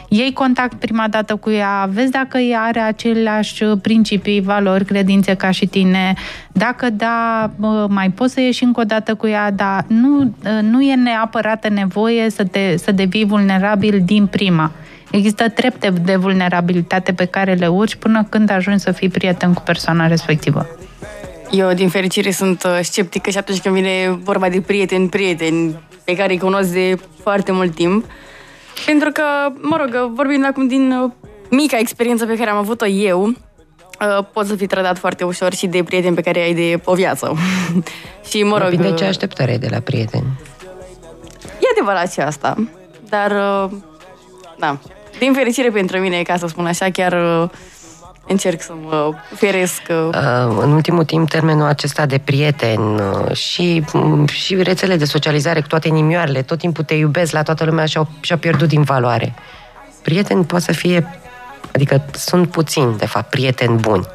[0.10, 5.52] iei contact prima dată cu ea, vezi dacă ea are aceleași principii, valori, credințe ca
[5.52, 6.14] și tine,
[6.52, 7.50] dacă da,
[7.88, 11.70] mai poți să ieși încă o dată cu ea, dar nu, uh, nu e neapărat
[11.70, 14.72] nevoie să, te, să devii vulnerabil din prima.
[15.12, 19.62] Există trepte de vulnerabilitate pe care le urci până când ajungi să fii prieten cu
[19.62, 20.68] persoana respectivă.
[21.56, 26.16] Eu, din fericire, sunt uh, sceptică și atunci când vine vorba de prieteni, prieteni pe
[26.16, 28.06] care îi cunosc de foarte mult timp.
[28.86, 29.24] Pentru că,
[29.62, 31.12] mă rog, vorbind acum din uh,
[31.50, 35.68] mica experiență pe care am avut-o eu, uh, poți să fii trădat foarte ușor și
[35.68, 37.34] de prieteni pe care ai de o viață.
[38.30, 38.70] și, mă rog...
[38.70, 40.26] Depinde ce așteptare de la prieteni.
[41.44, 42.56] E adevărat și asta.
[43.10, 43.32] Dar,
[44.58, 44.78] da,
[45.20, 47.14] din fericire pentru mine, ca să spun așa, chiar
[48.28, 49.82] încerc să mă feresc.
[49.90, 55.06] Uh, uh, în ultimul timp, termenul acesta de prieten uh, și, mm, și rețele de
[55.06, 58.82] socializare cu toate nimioarele, tot timpul te iubesc la toată lumea și-au, și-au pierdut din
[58.82, 59.34] valoare.
[60.02, 61.20] Prieten poate să fie,
[61.74, 64.06] adică sunt puțini, de fapt, prieteni buni.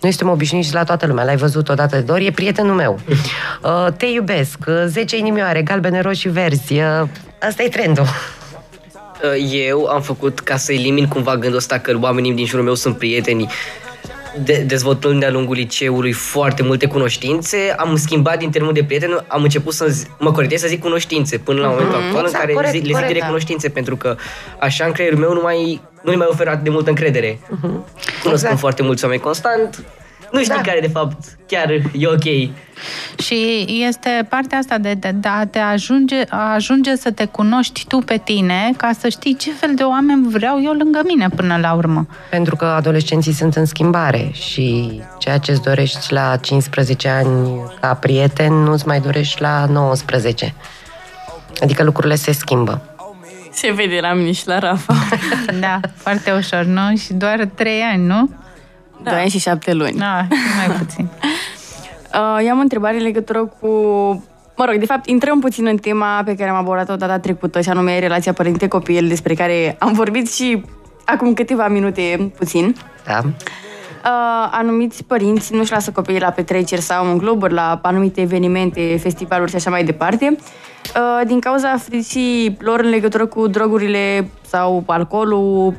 [0.00, 1.24] Noi suntem obișnuiți la toată lumea.
[1.24, 2.98] L-ai văzut odată de ori, e prietenul meu.
[3.98, 6.80] Te iubesc, 10 inimioare, galbene, roșii, verzi.
[7.40, 8.06] Asta e trendul.
[9.22, 12.74] Uh, eu am făcut ca să elimin cumva gândul ăsta că oamenii din jurul meu
[12.74, 13.48] sunt prieteni
[14.44, 19.42] de, dezvoltând de-a lungul liceului foarte multe cunoștințe, am schimbat din termenul de prieten, am
[19.42, 22.40] început să zi, mă corectez să zic cunoștințe până la mm-hmm, momentul actual exact, în
[22.40, 23.26] care corect, zi, le zic direct da.
[23.26, 24.16] cunoștințe, pentru că
[24.58, 27.34] așa în creierul meu nu mai nu mai oferă de multă încredere.
[27.34, 28.22] Mm-hmm.
[28.22, 28.58] Cunosc exact.
[28.58, 29.84] foarte mulți oameni constant,
[30.32, 30.60] nu știi da.
[30.60, 32.50] care de fapt chiar e ok.
[33.22, 37.84] Și este partea asta de, de, de a te ajunge, a ajunge să te cunoști
[37.88, 41.58] tu pe tine ca să știi ce fel de oameni vreau eu lângă mine până
[41.60, 42.06] la urmă.
[42.30, 47.94] Pentru că adolescenții sunt în schimbare și ceea ce îți dorești la 15 ani ca
[47.94, 50.54] prieten nu-ți mai dorești la 19.
[51.60, 52.82] Adică lucrurile se schimbă.
[53.52, 54.94] Se vede la mine și la Rafa.
[55.60, 56.96] da, foarte ușor, nu?
[56.96, 58.30] Și doar 3 ani, nu?
[59.02, 59.10] Da.
[59.10, 59.98] 2 ani și 7 luni.
[59.98, 61.08] Da, mai puțin.
[62.14, 63.68] uh, eu am o întrebare în legătură cu...
[64.56, 67.68] Mă rog, de fapt, intrăm puțin în tema pe care am abordat-o data trecută, și
[67.68, 70.64] anume relația părinte-copil, despre care am vorbit și
[71.04, 72.76] acum câteva minute puțin.
[73.06, 73.20] Da.
[74.04, 79.50] Uh, anumiți părinți nu-și lasă copiii la petreceri sau în cluburi, la anumite evenimente, festivaluri
[79.50, 85.74] și așa mai departe, uh, din cauza fricii lor în legătură cu drogurile sau alcoolul,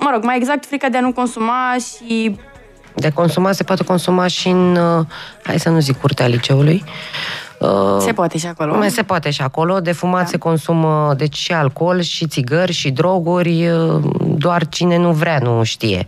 [0.00, 2.36] mă rog, mai exact frica de a nu consuma și
[2.94, 5.06] De consumat se poate consuma și în, uh,
[5.42, 6.84] hai să nu zic curtea liceului,
[7.60, 8.76] Uh, se poate și acolo.
[8.76, 9.80] Mai se poate și acolo.
[9.80, 10.26] De fumat da.
[10.26, 13.68] se consumă deci și alcool, și țigări, și droguri.
[13.68, 16.06] uh, Doar cine nu vrea nu știe.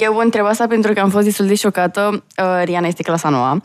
[0.00, 2.24] Eu întreb asta pentru că am fost destul de șocată.
[2.42, 3.60] Uh, Riana este clasa noua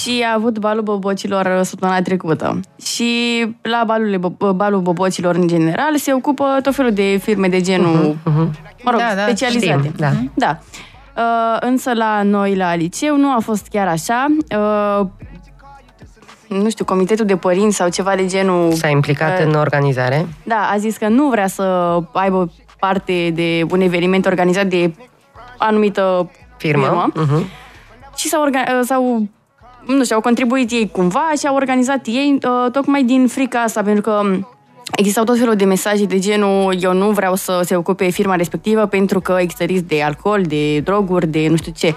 [0.00, 2.60] și a avut balul bobocilor uh, săptămâna trecută.
[2.82, 8.14] Și la balul, balul bobocilor în general se ocupă tot felul de firme de genul,
[8.14, 8.82] uh-huh, uh-huh.
[8.82, 9.78] mă rog, Da, da, specializate.
[9.78, 10.10] știm, da.
[10.34, 10.58] da.
[11.16, 14.26] Uh, însă la noi, la liceu, nu a fost chiar așa.
[14.56, 15.06] Uh,
[16.48, 18.72] nu știu, comitetul de părinți sau ceva de genul...
[18.72, 20.26] S-a implicat uh, în organizare.
[20.42, 24.92] Da, a zis că nu vrea să aibă parte de un eveniment organizat de
[25.58, 26.84] anumită Firmă.
[26.84, 27.44] firmă Uh-huh.
[28.16, 29.28] și s-au, orga- s-au
[29.86, 33.82] nu știu, au contribuit ei cumva și au organizat ei uh, tocmai din frica asta,
[33.82, 34.20] pentru că
[34.96, 38.86] existau tot felul de mesaje de genul eu nu vreau să se ocupe firma respectivă
[38.86, 41.94] pentru că există risc de alcool, de droguri, de nu știu ce.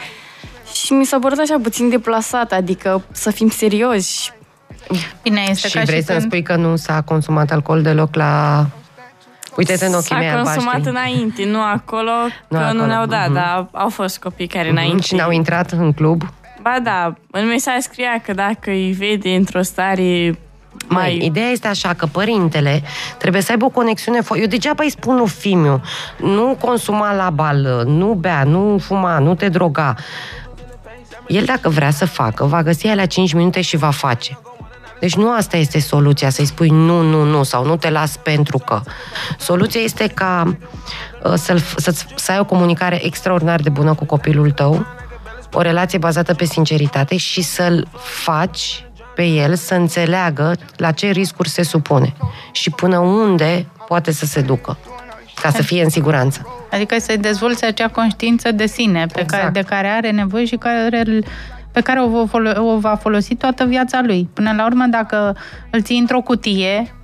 [0.74, 4.32] Și mi s-a părut așa puțin deplasat, adică să fim serioși.
[5.24, 6.32] Bine, este Și ca vrei și să-mi când...
[6.32, 8.66] spui că nu s-a consumat alcool deloc la...
[9.58, 10.90] Uite-te în ochii mei S-a consumat albaștri.
[10.90, 12.12] înainte, nu acolo,
[12.48, 13.34] Nu că acolo, nu ne-au dat, mhm.
[13.34, 14.78] dar au fost copii care Mhm.
[14.78, 15.02] înainte.
[15.04, 16.22] Și n-au intrat în club.
[16.62, 20.40] Ba da, în mesaj scria că dacă îi vede într-o stare
[20.88, 21.02] mai...
[21.04, 22.84] Mai, ideea este așa că părintele
[23.18, 24.20] trebuie să aibă o conexiune.
[24.22, 25.82] fo- Eu degeaba îi spun lui Fimiu,
[26.18, 29.96] nu consuma la bal, nu bea, nu fuma, nu te droga.
[31.28, 34.40] El dacă vrea să facă, va găsi la 5 minute și va face.
[35.02, 38.58] Deci nu asta este soluția, să-i spui nu, nu, nu sau nu te las pentru
[38.58, 38.82] că.
[39.38, 40.58] Soluția este ca
[41.24, 44.86] uh, să să, să ai o comunicare extraordinar de bună cu copilul tău,
[45.54, 48.86] o relație bazată pe sinceritate și să-l faci
[49.16, 52.14] pe el să înțeleagă la ce riscuri se supune
[52.52, 54.78] și până unde poate să se ducă,
[55.42, 56.48] ca să fie în siguranță.
[56.72, 59.42] Adică să-i dezvolți acea conștiință de sine pe Exact.
[59.42, 61.20] care, de care are nevoie și care,
[61.72, 64.30] pe care o va, folo- o va folosi toată viața lui.
[64.34, 65.36] Până la urmă, dacă
[65.70, 66.96] îl ții într-o cutie,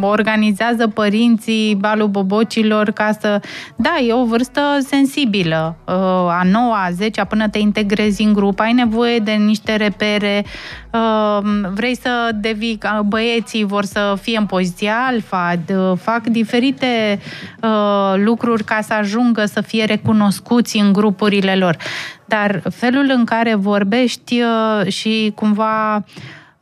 [0.00, 3.40] organizează părinții balul bobocilor ca să...
[3.76, 5.76] Da, e o vârstă sensibilă.
[5.84, 5.94] Uh,
[6.28, 10.44] A noua, a zecea, până te integrezi în grup, ai nevoie de niște repere,
[10.92, 11.38] uh,
[11.74, 12.76] vrei să devii...
[12.76, 17.20] ca Băieții vor să fie în poziția alfa, d- fac diferite
[17.62, 21.76] uh, lucruri ca să ajungă să fie recunoscuți în grupurile lor.
[22.24, 26.02] Dar felul în care vorbești uh, și cumva uh,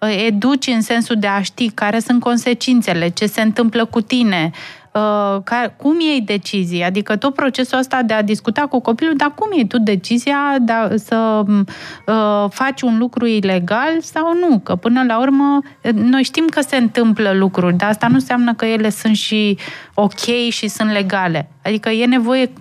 [0.06, 4.50] educi în sensul de a ști care sunt consecințele, ce se întâmplă cu tine,
[4.92, 9.32] uh, ca, cum iei decizii, adică tot procesul ăsta de a discuta cu copilul, dar
[9.34, 14.74] cum iei tu decizia de a, să uh, faci un lucru ilegal sau nu, că
[14.76, 18.64] până la urmă uh, noi știm că se întâmplă lucruri, dar asta nu înseamnă că
[18.64, 19.58] ele sunt și
[19.94, 21.50] ok și sunt legale.
[21.64, 22.52] Adică e nevoie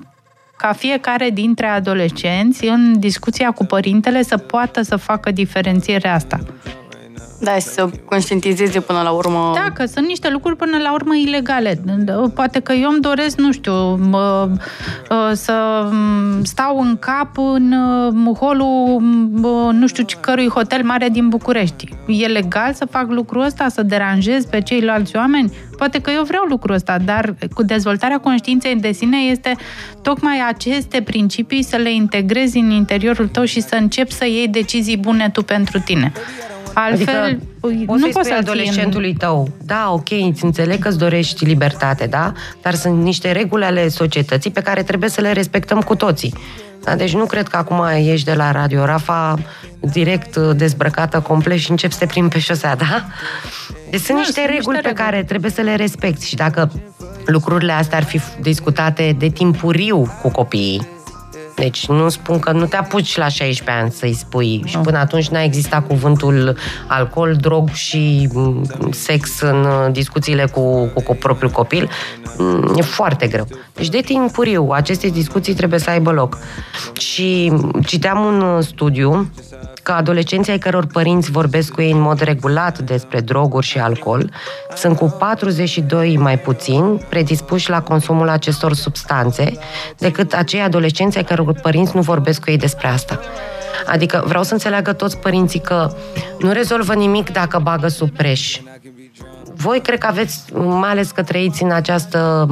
[0.58, 6.40] ca fiecare dintre adolescenți în discuția cu părintele să poată să facă diferențierea asta.
[7.40, 9.52] Da, și să conștientizeze până la urmă.
[9.56, 11.82] Da, că sunt niște lucruri până la urmă ilegale.
[12.34, 14.50] Poate că eu îmi doresc, nu știu, mă,
[15.10, 19.00] ă, să m, stau în cap în ă, holul
[19.32, 21.90] mă, nu știu ce- cărui hotel mare din București.
[22.08, 25.54] E legal să fac lucrul ăsta, să deranjez pe ceilalți oameni?
[25.78, 29.56] Poate că eu vreau lucrul ăsta, dar cu dezvoltarea conștiinței de sine este
[30.02, 34.98] tocmai aceste principii să le integrezi în interiorul tău și să începi să iei decizii
[34.98, 36.12] bune tu pentru tine.
[36.80, 40.44] Altfel, Adică nu poți să-i poți spui să-l ții în- adolescentului tău, da, ok, îți
[40.44, 45.10] înțeleg că îți dorești libertate, da, dar sunt niște reguli ale societății pe care trebuie
[45.10, 46.34] să le respectăm cu toții.
[46.84, 49.36] Da, deci nu cred că acum ieși de la Radio Rafa
[49.80, 53.06] direct uh, dezbrăcată complet și începi să te plimbi pe șosea, da?
[53.90, 55.04] Deci sunt Nu, niște sunt reguli niște pe reguli.
[55.10, 56.72] care trebuie să le respecti și dacă
[57.26, 60.88] lucrurile astea ar fi discutate de timpuriu cu copiii,
[61.58, 65.28] deci nu spun că nu te apuci la 16 ani să-i spui și până atunci
[65.28, 71.52] n-a existat cuvântul alcool, drog și mm, sex în uh, discuțiile cu, cu, cu propriul
[71.52, 71.90] copil.
[72.38, 73.48] Mm, E foarte greu.
[73.74, 76.38] Deci de timpuriu aceste discuții trebuie să aibă loc.
[77.00, 77.54] Și
[77.86, 79.32] citeam un uh, studiu
[79.88, 84.32] că adolescenții ai căror părinți vorbesc cu ei în mod regulat despre droguri și alcool
[84.76, 89.58] sunt cu 42 mai puțin predispuși la consumul acestor substanțe
[89.98, 93.20] decât acei adolescenți ai căror părinți nu vorbesc cu ei despre asta.
[93.86, 95.92] Adică vreau să înțeleagă toți părinții că
[96.40, 98.60] nu rezolvă nimic dacă bagă sub preș.
[99.56, 102.48] Voi cred că aveți, mai ales că trăiți în această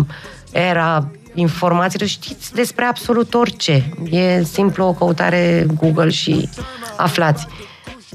[0.51, 3.89] era informațiile, știți despre absolut orice.
[4.09, 6.49] E simplu o căutare Google și
[6.97, 7.47] aflați.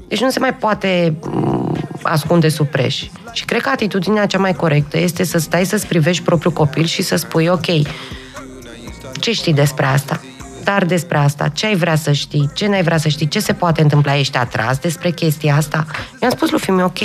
[0.09, 3.05] Deci nu se mai poate mm, ascunde sub preș.
[3.33, 7.03] Și cred că atitudinea cea mai corectă este să stai să-ți privești propriul copil și
[7.03, 7.67] să spui, ok,
[9.21, 10.21] ce știi despre asta?
[10.65, 13.53] Dar despre asta, ce ai vrea să știi, ce n-ai vrea să știi, ce se
[13.53, 15.87] poate întâmpla, ești atras despre chestia asta?
[16.21, 17.01] Mi-am spus lui fiul ok,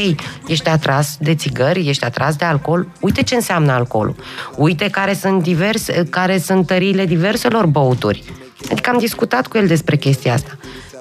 [0.47, 4.16] ești atras de țigări, ești atras de alcool, uite ce înseamnă alcoolul,
[4.56, 8.24] uite care sunt, diverse, care sunt tăriile diverselor băuturi.
[8.72, 10.58] Adică am discutat cu el despre chestia asta.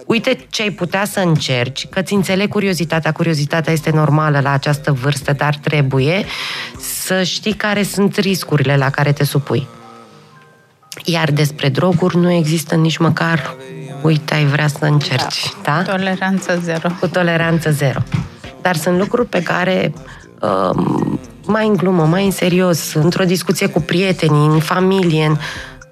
[0.07, 4.93] Uite ce ai putea să încerci, că ți înțeleg curiozitatea, curiozitatea este normală la această
[4.93, 6.25] vârstă, dar trebuie
[6.79, 9.67] să știi care sunt riscurile la care te supui.
[11.05, 13.57] Iar despre droguri nu există nici măcar,
[14.03, 15.83] uite, ai vrea să încerci, da?
[15.83, 15.93] da?
[15.97, 16.89] Toleranță zero.
[17.01, 18.01] Cu toleranță zero.
[18.63, 19.93] Dar sunt lucruri pe care
[20.41, 25.37] um, mai în glumă, mai în serios, într-o discuție cu prietenii, în familie, în,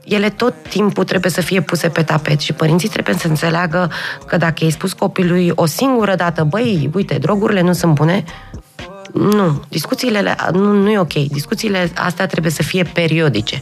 [0.04, 3.90] ele tot timpul trebuie să fie puse pe tapet și părinții trebuie să înțeleagă
[4.26, 8.24] că dacă ai spus copilului o singură dată, băi, uite, drogurile nu sunt bune,
[9.12, 11.12] nu, discuțiile nu, nu e ok.
[11.12, 13.60] Discuțiile astea trebuie să fie periodice.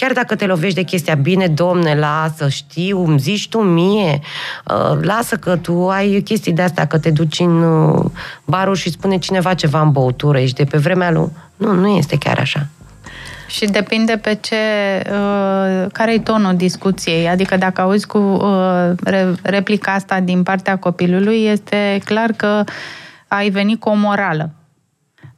[0.00, 4.20] Chiar dacă te lovești de chestia, bine, domne, lasă, știu, îmi zici tu mie,
[4.64, 8.04] uh, lasă că tu ai chestii de astea, că te duci în uh,
[8.44, 11.28] barul și spune cineva ceva în băutură, ești de pe vremea lui.
[11.56, 12.66] Nu, nu este chiar așa.
[13.46, 14.56] Și depinde pe ce,
[15.10, 17.28] uh, care e tonul discuției.
[17.28, 18.90] Adică dacă auzi cu uh,
[19.42, 22.64] replica asta din partea copilului, este clar că
[23.28, 24.50] ai venit cu o morală.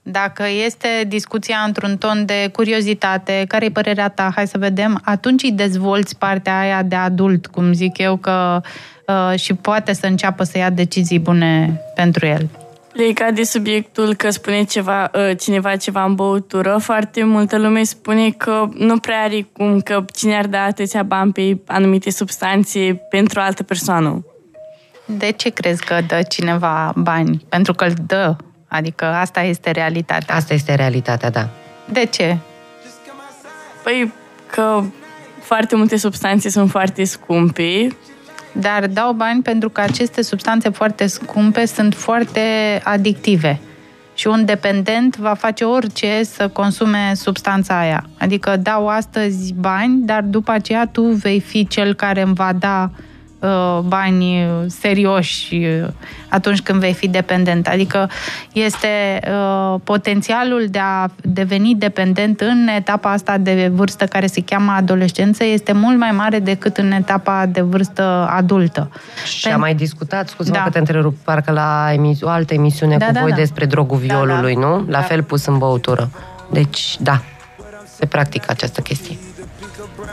[0.02, 5.42] Dacă este discuția într-un ton de curiozitate, care e părerea ta, hai să vedem, atunci
[5.42, 8.60] îi dezvolți partea aia de adult, cum zic eu, că
[9.06, 12.48] uh, și poate să înceapă să ia decizii bune pentru el.
[12.92, 18.30] Legat de subiectul că spune ceva, uh, cineva ceva în băutură, foarte multă lume spune
[18.30, 23.38] că nu prea are cum că cine ar da atâția bani pe anumite substanțe pentru
[23.38, 24.24] o altă persoană.
[25.04, 27.44] De ce crezi că dă cineva bani?
[27.48, 28.36] Pentru că îl dă
[28.72, 30.34] Adică asta este realitatea.
[30.34, 31.48] Asta este realitatea, da.
[31.92, 32.36] De ce?
[33.82, 34.12] Păi
[34.46, 34.82] că
[35.40, 37.88] foarte multe substanțe sunt foarte scumpe.
[38.52, 42.40] Dar dau bani pentru că aceste substanțe foarte scumpe sunt foarte
[42.84, 43.60] adictive.
[44.14, 48.04] Și un dependent va face orice să consume substanța aia.
[48.18, 52.90] Adică dau astăzi bani, dar după aceea tu vei fi cel care îmi va da
[52.92, 53.09] uh, Uh,
[53.82, 55.88] bani serioși uh,
[56.28, 57.66] atunci când vei fi dependent.
[57.66, 58.10] Adică
[58.52, 64.72] este uh, potențialul de a deveni dependent în etapa asta de vârstă care se cheamă
[64.72, 68.90] adolescență este mult mai mare decât în etapa de vârstă adultă.
[69.24, 70.62] Și Pen- am mai discutat, scuze-mă da.
[70.62, 73.36] că te întrerup, parcă la emis- o altă emisiune da, cu da, voi da.
[73.36, 74.66] despre drogul violului, da, da.
[74.66, 74.76] nu?
[74.76, 75.00] La da.
[75.00, 76.10] fel pus în băutură.
[76.50, 77.22] Deci, da,
[77.98, 79.16] se practică această chestie.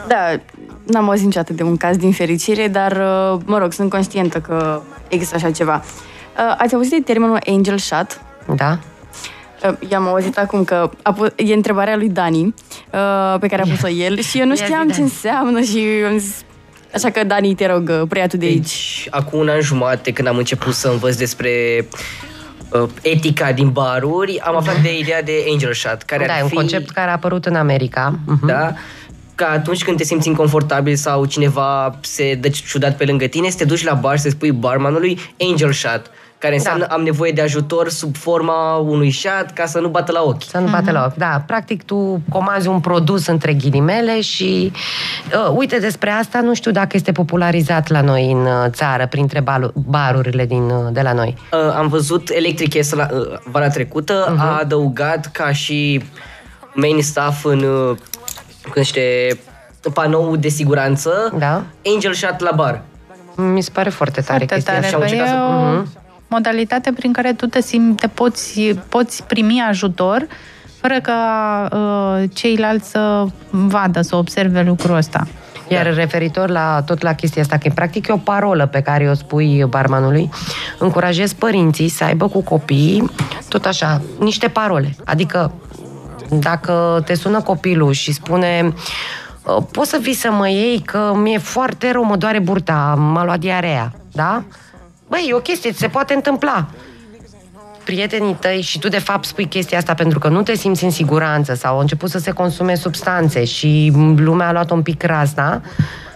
[0.07, 0.39] Da,
[0.87, 4.81] N-am auzit niciodată de un caz din fericire, dar, uh, mă rog, sunt conștientă că
[5.07, 5.83] există așa ceva.
[5.83, 8.21] Uh, ați auzit de termenul angel shot?
[8.55, 8.79] Da.
[9.63, 12.53] Uh, i-am auzit acum că a pu- e întrebarea lui Dani,
[13.39, 16.45] pe care a pus-o el și eu nu știam ce înseamnă și am zis,
[16.93, 19.07] Așa că, Dani, te rog, preia tu de deci, aici.
[19.09, 21.51] Acum un an jumate, când am început să învăț despre
[22.71, 26.43] uh, etica din baruri, am aflat de ideea de angel shot, care da, ar fi...
[26.43, 28.19] un concept care a apărut în America.
[28.45, 28.73] Da?
[29.37, 33.57] Ca atunci când te simți inconfortabil sau cineva se dă ciudat pe lângă tine, să
[33.57, 36.93] te duci la bar și să spui barmanului angel shot care înseamnă da.
[36.93, 40.43] am nevoie de ajutor sub forma unui shot ca să nu bată la ochi.
[40.43, 41.43] Să nu bată la ochi, da.
[41.47, 44.71] Practic tu comanzi un produs între ghilimele și
[45.33, 49.43] uh, uite despre asta nu știu dacă este popularizat la noi în uh, țară, printre
[49.73, 51.35] barurile din, uh, de la noi.
[51.51, 53.19] Uh, am văzut Electric Yes la, uh,
[53.51, 54.39] vara trecută, uh-huh.
[54.39, 56.01] a adăugat ca și
[56.73, 57.97] main staff în uh,
[58.69, 59.37] cu niște
[59.93, 61.63] panou de siguranță, da.
[61.93, 62.81] Angel Shot la bar.
[63.35, 64.85] Mi se pare foarte tare foarte chestia tare.
[64.85, 64.97] asta.
[64.97, 65.85] Păi o uh-huh.
[66.27, 70.27] modalitate prin care tu te, simți, te poți, poți primi ajutor
[70.81, 75.27] fără ca uh, ceilalți să vadă, să observe lucrul ăsta.
[75.67, 75.93] Iar da.
[75.93, 79.65] referitor la tot la chestia asta, că practic e o parolă pe care o spui
[79.69, 80.29] barmanului,
[80.77, 83.11] încurajez părinții să aibă cu copiii
[83.49, 84.95] tot așa, niște parole.
[85.05, 85.51] Adică
[86.29, 88.73] dacă te sună copilul și spune
[89.47, 93.23] ă, poți să vii să mă iei că mi-e foarte rău, mă doare burta, m-a
[93.23, 94.43] luat diarea, da?
[95.07, 96.67] Băi, e o chestie, se poate întâmpla.
[97.83, 100.91] Prietenii tăi și tu de fapt spui chestia asta pentru că nu te simți în
[100.91, 105.61] siguranță sau au început să se consume substanțe și lumea a luat un pic razna,
[105.61, 106.06] Uh,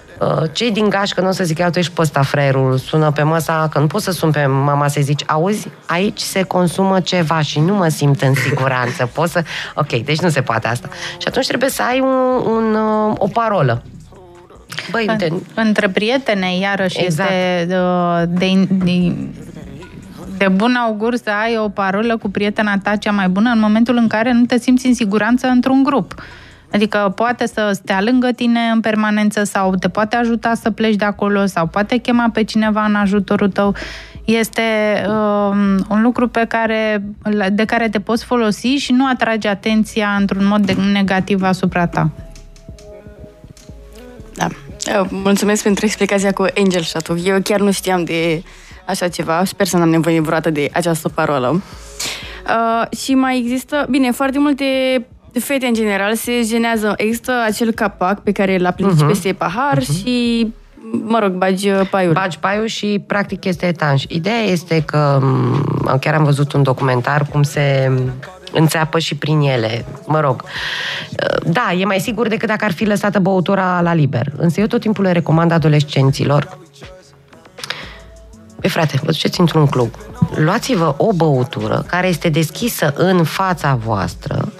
[0.51, 3.67] cei din gașcă, nu o să zic, iată ești pe ăsta, fraierul, sună pe masa,
[3.71, 7.59] că nu poți să sun pe mama să zici, auzi, aici se consumă ceva și
[7.59, 9.09] nu mă simt în siguranță.
[9.13, 9.43] Poți să...
[9.75, 10.89] Ok, deci nu se poate asta.
[11.17, 13.83] Și atunci trebuie să ai un, un, uh, o parolă.
[14.91, 15.31] Băi, de...
[15.53, 17.29] Între prietene, iarăși, exact.
[17.31, 19.13] este uh, de, de,
[20.37, 23.95] de bun augur să ai o parolă cu prietena ta cea mai bună în momentul
[23.95, 26.13] în care nu te simți în siguranță într-un grup.
[26.73, 31.05] Adică poate să stea lângă tine în permanență sau te poate ajuta să pleci de
[31.05, 33.75] acolo sau poate chema pe cineva în ajutorul tău.
[34.25, 34.61] Este
[35.07, 37.03] um, un lucru pe care,
[37.51, 42.09] de care te poți folosi și nu atrage atenția într-un mod negativ asupra ta.
[44.35, 44.47] Da.
[44.93, 48.43] Eu mulțumesc pentru explicația cu Angel shot Eu chiar nu știam de
[48.85, 49.43] așa ceva.
[49.45, 51.61] Sper să n-am nevoie vreodată de această parolă.
[52.45, 54.65] Uh, și mai există, bine, foarte multe
[55.39, 56.93] fete în general se genează.
[56.97, 59.07] Există acel capac pe care îl aplici uh-huh.
[59.07, 60.01] peste pahar uh-huh.
[60.01, 60.47] și
[60.91, 62.13] mă rog, bagi uh, paiul.
[62.13, 64.03] Bagi paiul și practic este etanș.
[64.07, 67.91] Ideea este că mm, chiar am văzut un documentar cum se
[68.53, 69.85] înțeapă și prin ele.
[70.05, 70.43] Mă rog.
[70.43, 74.31] Uh, da, e mai sigur decât dacă ar fi lăsată băutura la liber.
[74.37, 76.59] Însă eu tot timpul le recomand adolescenților
[78.61, 79.95] Păi frate, vă duceți într-un club.
[80.35, 84.51] Luați-vă o băutură care este deschisă în fața voastră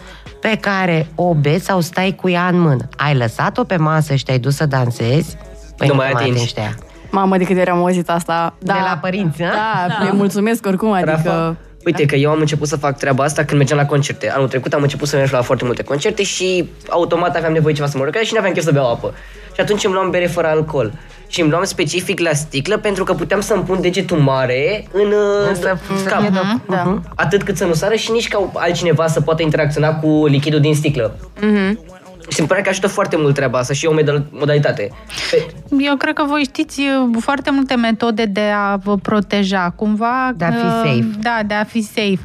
[0.41, 2.87] pe care o beți sau stai cu ea în mână.
[2.97, 5.37] Ai lăsat-o pe masă și te-ai dus să dansezi?
[5.77, 6.53] Păi nu, nu mai atingi.
[6.59, 6.75] Aia.
[7.11, 8.53] Mamă, de cât de am auzit asta.
[8.59, 10.03] Da, de la părinți, Da, da.
[10.03, 11.11] le mulțumesc oricum, adică...
[11.25, 11.55] Rafa.
[11.85, 14.29] Uite că eu am început să fac treaba asta când mergeam la concerte.
[14.29, 17.87] Anul trecut am început să merg la foarte multe concerte și automat aveam nevoie ceva
[17.87, 19.13] să mă rog și nu aveam chef să beau apă.
[19.53, 20.93] Și atunci îmi luam bere fără alcool
[21.27, 25.77] și îmi luam specific la sticlă pentru că puteam să-mi pun degetul mare în să,
[26.05, 26.21] cap.
[26.21, 26.65] Uh-huh.
[26.67, 27.01] Da.
[27.15, 30.75] Atât cât să nu sară și nici ca altcineva să poată interacționa cu lichidul din
[30.75, 31.15] sticlă.
[31.15, 32.00] Uh-huh.
[32.29, 33.93] Și îmi pare că ajută foarte mult treaba asta și e o
[34.29, 34.91] modalitate.
[35.31, 35.45] Pe...
[35.79, 36.81] Eu cred că voi știți
[37.19, 40.31] foarte multe metode de a vă proteja, cumva...
[40.35, 41.09] De a fi safe.
[41.19, 42.19] Da, de a fi safe.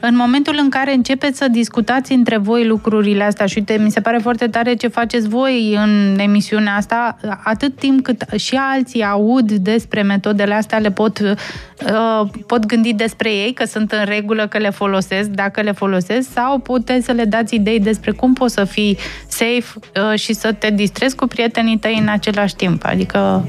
[0.00, 4.00] În momentul în care începeți să discutați între voi lucrurile astea și uite, mi se
[4.00, 9.52] pare foarte tare ce faceți voi în emisiunea asta, atât timp cât și alții aud
[9.52, 14.58] despre metodele astea, le pot, uh, pot gândi despre ei, că sunt în regulă, că
[14.58, 18.64] le folosesc, dacă le folosesc, sau puteți să le dați idei despre cum poți să
[18.64, 18.98] fii
[19.28, 22.84] safe safe uh, și să te distrezi cu prietenii tăi în același timp.
[22.84, 23.48] Adică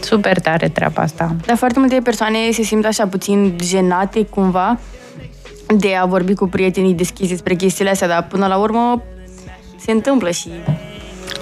[0.00, 1.36] super tare treaba asta.
[1.46, 4.78] Dar foarte multe persoane se simt așa puțin jenate cumva
[5.76, 9.02] de a vorbi cu prietenii deschiși despre chestiile astea, dar până la urmă
[9.78, 10.48] se întâmplă și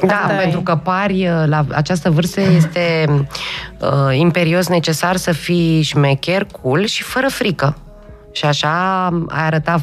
[0.07, 0.63] da, Asta pentru e.
[0.63, 3.07] că pari uh, la această vârstă este
[3.81, 7.77] uh, imperios necesar să fii șmecher, cool și fără frică.
[8.33, 9.81] Și așa ai arătat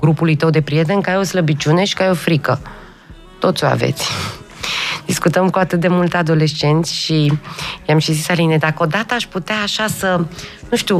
[0.00, 2.60] grupului tău de prieteni că ai o slăbiciune și că ai o frică
[3.38, 4.10] toți o aveți.
[5.06, 7.32] Discutăm cu atât de mult adolescenți și
[7.88, 10.24] i-am și zis Aline, dacă odată aș putea așa să,
[10.70, 10.98] nu știu,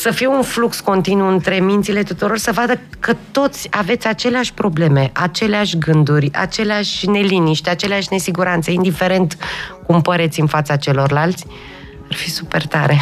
[0.00, 5.10] să fie un flux continuu între mințile tuturor, să vadă că toți aveți aceleași probleme,
[5.12, 9.36] aceleași gânduri, aceleași neliniști, aceleași nesiguranțe, indiferent
[9.86, 11.46] cum păreți în fața celorlalți,
[12.14, 13.00] ar fi super tare.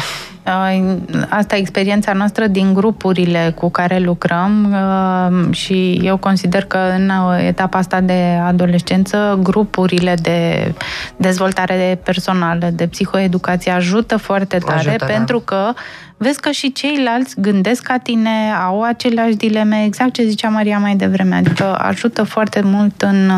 [1.29, 7.11] Asta e experiența noastră din grupurile cu care lucrăm uh, și eu consider că în
[7.47, 10.73] etapa asta de adolescență grupurile de
[11.17, 15.05] dezvoltare personală, de psihoeducație ajută foarte tare ajută, da.
[15.05, 15.43] pentru da.
[15.55, 15.73] că
[16.17, 20.95] vezi că și ceilalți gândesc ca tine, au aceleași dileme, exact ce zicea Maria mai
[20.95, 23.31] devreme, adică ajută foarte mult în,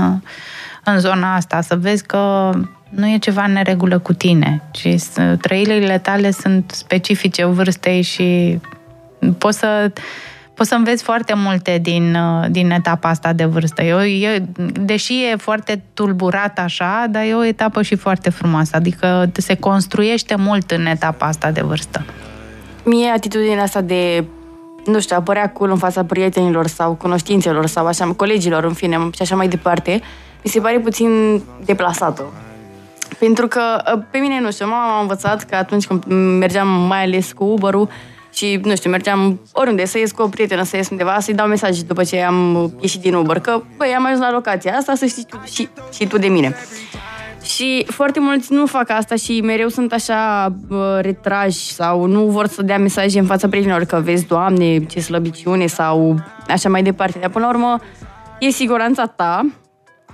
[0.84, 2.51] în zona asta, să vezi că
[2.96, 4.88] nu e ceva în neregulă cu tine, ci
[5.41, 8.60] trăirile tale sunt specifice vârstei și
[9.38, 9.91] poți să
[10.54, 12.18] poți să înveți foarte multe din,
[12.50, 13.84] din etapa asta de vârstă.
[13.84, 14.32] Eu, eu,
[14.82, 20.36] deși e foarte tulburat așa, dar e o etapă și foarte frumoasă, adică se construiește
[20.36, 22.06] mult în etapa asta de vârstă.
[22.84, 24.24] Mie atitudinea asta de
[24.86, 29.22] nu știu, apărea cool în fața prietenilor sau cunoștințelor sau așa, colegilor, în fine, și
[29.22, 30.02] așa mai departe,
[30.43, 32.24] mi se pare puțin deplasată.
[33.20, 33.61] Pentru că
[33.93, 36.03] ă, pe mine, nu știu, mama m-a învățat că atunci când
[36.39, 37.89] mergeam mai ales cu Uber-ul
[38.34, 41.47] și, nu știu, mergeam oriunde, să ies cu o prietenă, să ies undeva, să-i dau
[41.47, 45.05] mesaj după ce am ieșit din Uber, că, băi, am ajuns la locația asta, să
[45.05, 46.55] știi tu, și, și tu de mine.
[47.43, 52.47] Și foarte mulți nu fac asta și mereu sunt așa uh, retrași sau nu vor
[52.47, 56.16] să dea mesaje în fața prietenilor că vezi, Doamne, ce slăbiciune sau
[56.47, 57.20] așa mai departe.
[57.20, 57.80] Dar până la urmă
[58.39, 59.45] e siguranța ta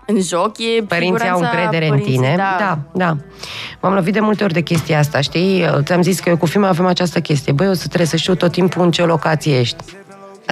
[0.05, 2.33] în joc, e Părinții au încredere în tine.
[2.37, 2.55] Da.
[2.59, 3.17] da, da.
[3.81, 5.65] M-am lovit de multe ori de chestia asta, știi?
[5.83, 7.51] Ți-am zis că eu cu filmul avem această chestie.
[7.51, 9.83] Băi, o să trebuie să știu tot timpul în ce locație ești.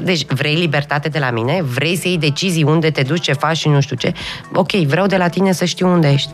[0.03, 1.61] Deci vrei libertate de la mine?
[1.61, 4.13] Vrei să iei decizii unde te duci, ce faci și nu știu ce?
[4.53, 6.31] Ok, vreau de la tine să știu unde ești.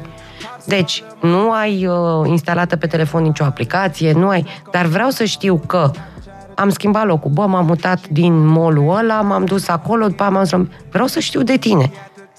[0.65, 1.95] Deci, nu ai uh,
[2.27, 5.91] instalată pe telefon nicio aplicație, nu ai, dar vreau să știu că
[6.55, 7.31] am schimbat locul.
[7.31, 11.41] Bă, m-am mutat din molul ăla, m-am dus acolo, după am zis, vreau să știu
[11.41, 11.91] de tine,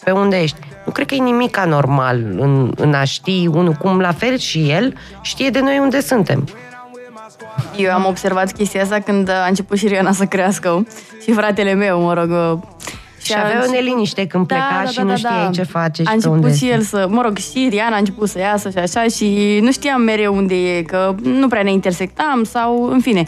[0.04, 0.56] pe unde ești.
[0.84, 4.70] Nu cred că e nimic anormal în, în a ști unul cum la fel și
[4.70, 6.48] el știe de noi unde suntem.
[7.76, 10.86] Eu am observat chestia asta când a început și Riana să crească
[11.22, 12.60] și fratele meu, mă rog,
[13.20, 15.50] și, și avea o neliniște când pleca da, da, și da, nu da, știai da.
[15.50, 18.28] ce face și A început unde și el să, mă rog, și Riana a început
[18.28, 22.44] să iasă și așa și nu știam mereu unde e, că nu prea ne intersectam
[22.44, 23.26] sau, în fine.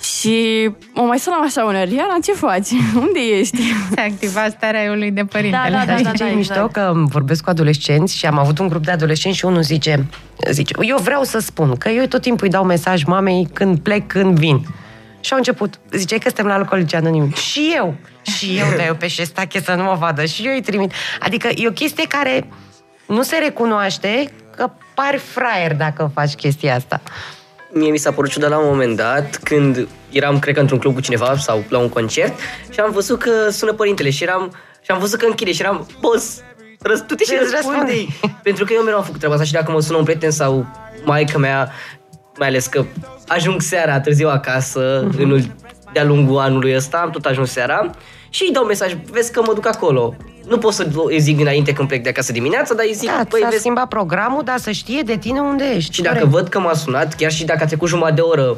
[0.00, 2.70] Și mă mai sunam așa una, Riana, ce faci?
[3.06, 3.62] Unde ești?
[3.94, 5.70] Se activa starea lui de părintele.
[5.70, 6.72] Da, da, da, da, da, da, mișto exact.
[6.72, 10.06] că vorbesc cu adolescenți și am avut un grup de adolescenți și unul zice,
[10.50, 14.06] zice, eu vreau să spun că eu tot timpul îi dau mesaj mamei când plec,
[14.06, 14.66] când vin.
[15.20, 17.32] Și au început, zice că suntem la alcoolici anonim.
[17.32, 20.24] Și eu, și eu, dar eu pe șestache să nu mă vadă.
[20.24, 20.92] Și eu îi trimit.
[21.20, 22.48] Adică e o chestie care
[23.06, 27.00] nu se recunoaște că pari fraier dacă faci chestia asta
[27.74, 30.94] mie mi s-a părut ciudat la un moment dat când eram, cred că, într-un club
[30.94, 32.38] cu cineva sau la un concert
[32.70, 35.86] și am văzut că sună părintele și eram și am văzut că închide și eram,
[36.00, 36.42] boss,
[36.80, 37.92] răs, tu te și răspunde
[38.42, 40.66] Pentru că eu mereu am făcut treaba asta și dacă mă sună un prieten sau
[41.04, 41.70] maica mea,
[42.38, 42.84] mai ales că
[43.26, 45.18] ajung seara târziu acasă, uh-huh.
[45.18, 45.42] în,
[45.92, 47.90] de-a lungul anului ăsta, am tot ajuns seara
[48.34, 50.14] și îi dau mesaj, vezi că mă duc acolo
[50.48, 53.08] nu pot să îi zic înainte când plec de acasă dimineața, dar îi zic...
[53.08, 53.60] Da, băi, s-a vezi...
[53.60, 55.94] schimbat programul, dar să știe de tine unde ești.
[55.94, 56.32] Și dacă corect.
[56.32, 58.56] văd că m-a sunat, chiar și dacă a trecut jumătate de oră,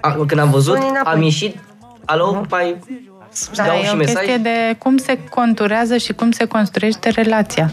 [0.00, 1.56] a, când am văzut, am ieșit,
[2.04, 2.48] alo, uh-huh.
[2.48, 2.76] mai
[3.54, 4.14] da, dau e și o mesaj.
[4.14, 7.70] chestie de cum se conturează și cum se construiește relația.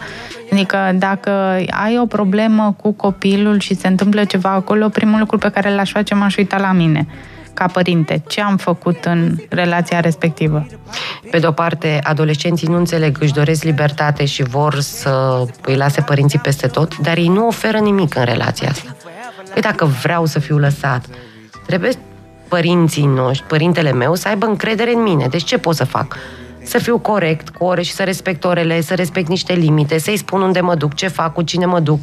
[0.52, 1.30] Adică dacă
[1.70, 5.92] ai o problemă cu copilul și se întâmplă ceva acolo, primul lucru pe care l-aș
[5.92, 7.08] face m-aș uita la mine
[7.58, 8.24] ca părinte?
[8.28, 10.66] Ce am făcut în relația respectivă?
[11.32, 16.40] Pe de-o parte, adolescenții nu înțeleg, își doresc libertate și vor să îi lase părinții
[16.40, 18.96] peste tot, dar ei nu oferă nimic în relația asta.
[19.54, 21.06] Păi dacă vreau să fiu lăsat,
[21.66, 21.92] trebuie
[22.48, 25.28] părinții noștri, părintele meu, să aibă încredere în mine.
[25.28, 26.16] Deci ce pot să fac?
[26.64, 30.42] Să fiu corect cu ore și să respect orele, să respect niște limite, să-i spun
[30.42, 32.00] unde mă duc, ce fac, cu cine mă duc.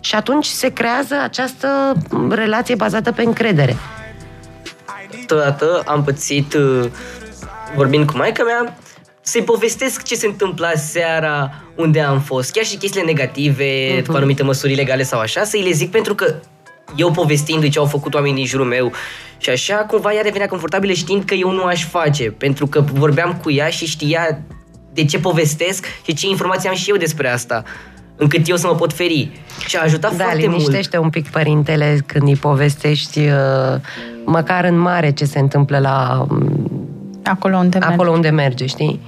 [0.00, 1.68] Și atunci se creează această
[2.30, 3.76] relație bazată pe încredere
[5.26, 6.84] totodată am pățit, uh,
[7.76, 8.78] vorbind cu maica mea,
[9.20, 12.52] să-i povestesc ce se întâmpla seara unde am fost.
[12.52, 14.06] Chiar și chestiile negative, uh-huh.
[14.06, 16.34] cu anumite măsuri legale sau așa, să-i le zic pentru că
[16.96, 18.92] eu povestindu-i ce au făcut oamenii din jurul meu
[19.38, 23.38] și așa, cumva ea devenea confortabilă știind că eu nu aș face, pentru că vorbeam
[23.42, 24.40] cu ea și știa
[24.92, 27.64] de ce povestesc și ce informații am și eu despre asta
[28.20, 29.30] încât eu să mă pot feri.
[29.66, 31.14] Și a ajutat da, foarte liniștește mult.
[31.14, 33.80] un pic părintele când îi povestești uh,
[34.24, 36.26] măcar în mare ce se întâmplă la
[37.24, 38.14] acolo unde, acolo merge.
[38.14, 39.00] unde merge, știi?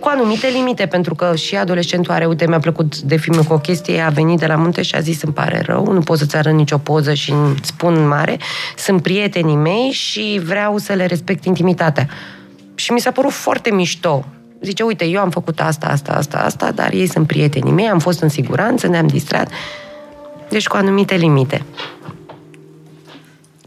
[0.00, 3.58] Cu anumite limite, pentru că și adolescentul are, uite, mi-a plăcut de film cu o
[3.58, 6.36] chestie, a venit de la munte și a zis, îmi pare rău, nu pot să-ți
[6.36, 8.36] arăt nicio poză și spun mare,
[8.76, 12.08] sunt prietenii mei și vreau să le respect intimitatea.
[12.74, 14.24] Și mi s-a părut foarte mișto
[14.60, 17.98] Zice, uite, eu am făcut asta, asta, asta, asta, dar ei sunt prietenii mei, am
[17.98, 19.50] fost în siguranță, ne-am distrat.
[20.48, 21.62] Deci cu anumite limite.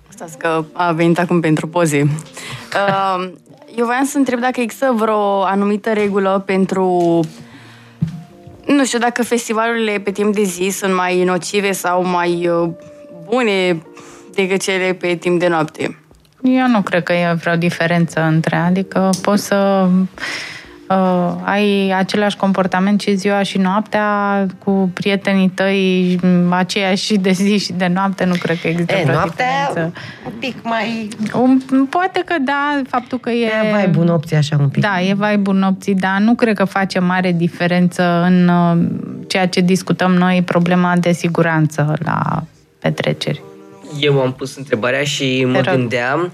[0.08, 2.02] Stați că a venit acum pentru poze.
[2.02, 3.32] Uh,
[3.76, 7.20] eu voiam să întreb dacă există vreo anumită regulă pentru
[8.66, 12.70] nu știu dacă festivalurile pe timp de zi sunt mai nocive sau mai uh,
[13.30, 13.82] bune
[14.34, 16.00] decât cele pe timp de noapte.
[16.42, 19.90] Eu nu cred că e vreo diferență între, adică poți să
[20.90, 26.20] uh, ai același comportament și ziua și noaptea cu prietenii tăi,
[26.50, 29.98] aceeași de zi și de noapte, nu cred că există e, vreo noaptea diferență.
[30.26, 31.08] un pic mai...
[31.34, 33.46] Un, poate că da, faptul că e...
[33.46, 34.82] E vai bun opție așa un pic.
[34.82, 38.78] Da, e vai bun opții, dar nu cred că face mare diferență în uh,
[39.28, 42.44] ceea ce discutăm noi, problema de siguranță la
[42.80, 43.42] petreceri.
[44.00, 46.32] Eu am pus întrebarea și mă gândeam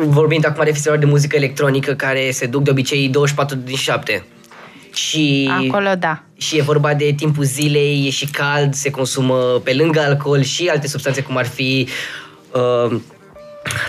[0.00, 4.24] vorbind acum de festival de muzică electronică care se duc de obicei 24 din 7.
[4.94, 6.22] Și, Acolo, da.
[6.36, 10.68] Și e vorba de timpul zilei, e și cald, se consumă pe lângă alcool și
[10.68, 11.88] alte substanțe cum ar fi
[12.52, 13.00] uh,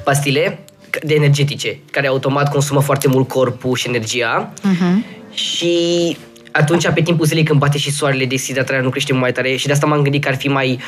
[0.03, 0.59] pastile
[1.03, 4.53] de energetice, care automat consumă foarte mult corpul și energia.
[4.53, 5.15] Uh-huh.
[5.33, 6.17] Și
[6.51, 9.71] atunci, pe timpul zilei, când bate și soarele, deshidratarea nu crește mai tare și de
[9.71, 10.79] asta m-am gândit că ar fi mai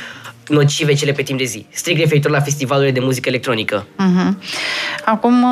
[0.48, 1.66] nocive cele pe timp de zi.
[1.70, 3.86] Strict referitor la festivalurile de muzică electronică.
[3.86, 4.34] Uh-huh.
[5.06, 5.46] Acum,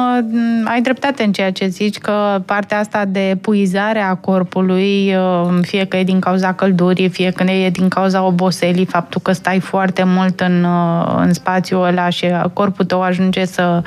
[0.65, 5.15] ai dreptate în ceea ce zici, că partea asta de epuizare a corpului,
[5.61, 9.59] fie că e din cauza căldurii, fie că e din cauza oboselii, faptul că stai
[9.59, 10.65] foarte mult în,
[11.17, 13.81] în spațiul ăla și corpul tău ajunge să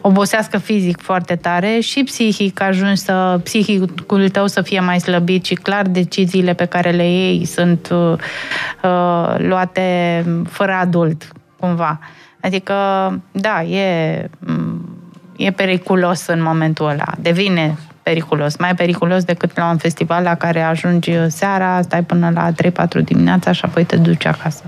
[0.00, 5.54] obosească fizic foarte tare și psihic ajungi să, psihicul tău să fie mai slăbit și
[5.54, 8.14] clar deciziile pe care le iei sunt uh,
[9.36, 11.98] luate fără adult, cumva.
[12.40, 12.74] Adică,
[13.32, 14.30] da, e,
[15.36, 17.12] e periculos în momentul ăla.
[17.20, 22.50] Devine periculos, mai periculos decât la un festival la care ajungi seara, stai până la
[22.50, 24.62] 3-4 dimineața și apoi te duci acasă.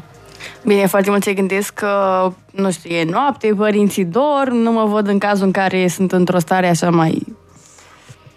[0.64, 5.09] Bine, foarte mult se gândesc că, nu știu, e noapte, părinții dorm, nu mă văd
[5.09, 7.37] în cazul în care sunt într-o stare așa mai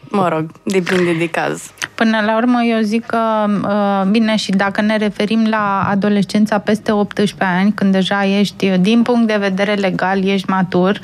[0.09, 1.71] Mă rog, depinde de caz.
[1.95, 3.19] Până la urmă, eu zic că,
[3.63, 9.01] uh, bine, și dacă ne referim la adolescența peste 18 ani, când deja ești, din
[9.01, 10.99] punct de vedere legal, ești matur,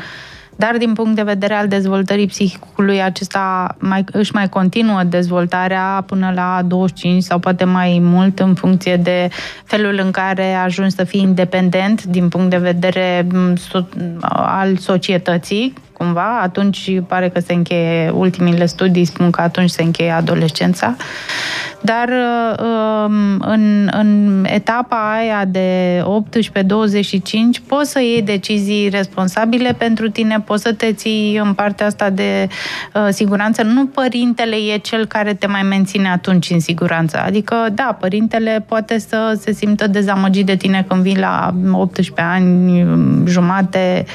[0.55, 6.31] dar din punct de vedere al dezvoltării psihicului, acesta mai, își mai continuă dezvoltarea până
[6.35, 9.29] la 25 sau poate mai mult în funcție de
[9.63, 13.57] felul în care ajungi să fii independent din punct de vedere mm,
[14.31, 15.73] al societății,
[16.03, 20.95] cumva, atunci pare că se încheie, ultimile studii spun că atunci se încheie adolescența,
[21.81, 30.39] dar um, în, în etapa aia de 18-25 poți să iei decizii responsabile pentru tine,
[30.39, 32.47] poți să te ții în partea asta de
[32.93, 33.63] uh, siguranță.
[33.63, 37.17] Nu părintele e cel care te mai menține atunci în siguranță.
[37.25, 42.85] Adică, da, părintele poate să se simtă dezamăgit de tine când vii la 18 ani
[43.25, 44.05] jumate,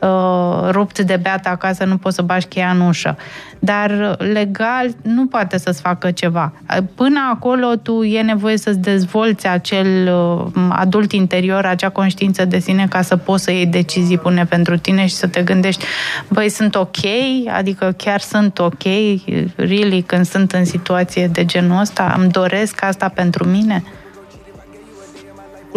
[0.00, 3.16] uh, rupt de beata acasă, nu poți să bași cheia în ușă.
[3.58, 6.52] Dar legal nu poate să-ți facă ceva.
[6.94, 12.86] Până acolo tu e nevoie să-ți dezvolți acel uh, adult interior, acea conștiință de sine
[12.88, 15.84] ca să poți să iei decizii bune pentru tine și să te gândești,
[16.28, 16.96] băi, sunt ok?
[17.56, 18.82] Adică chiar sunt ok?
[19.56, 22.14] Really, când sunt în situație de genul ăsta?
[22.18, 23.82] Îmi doresc asta pentru mine?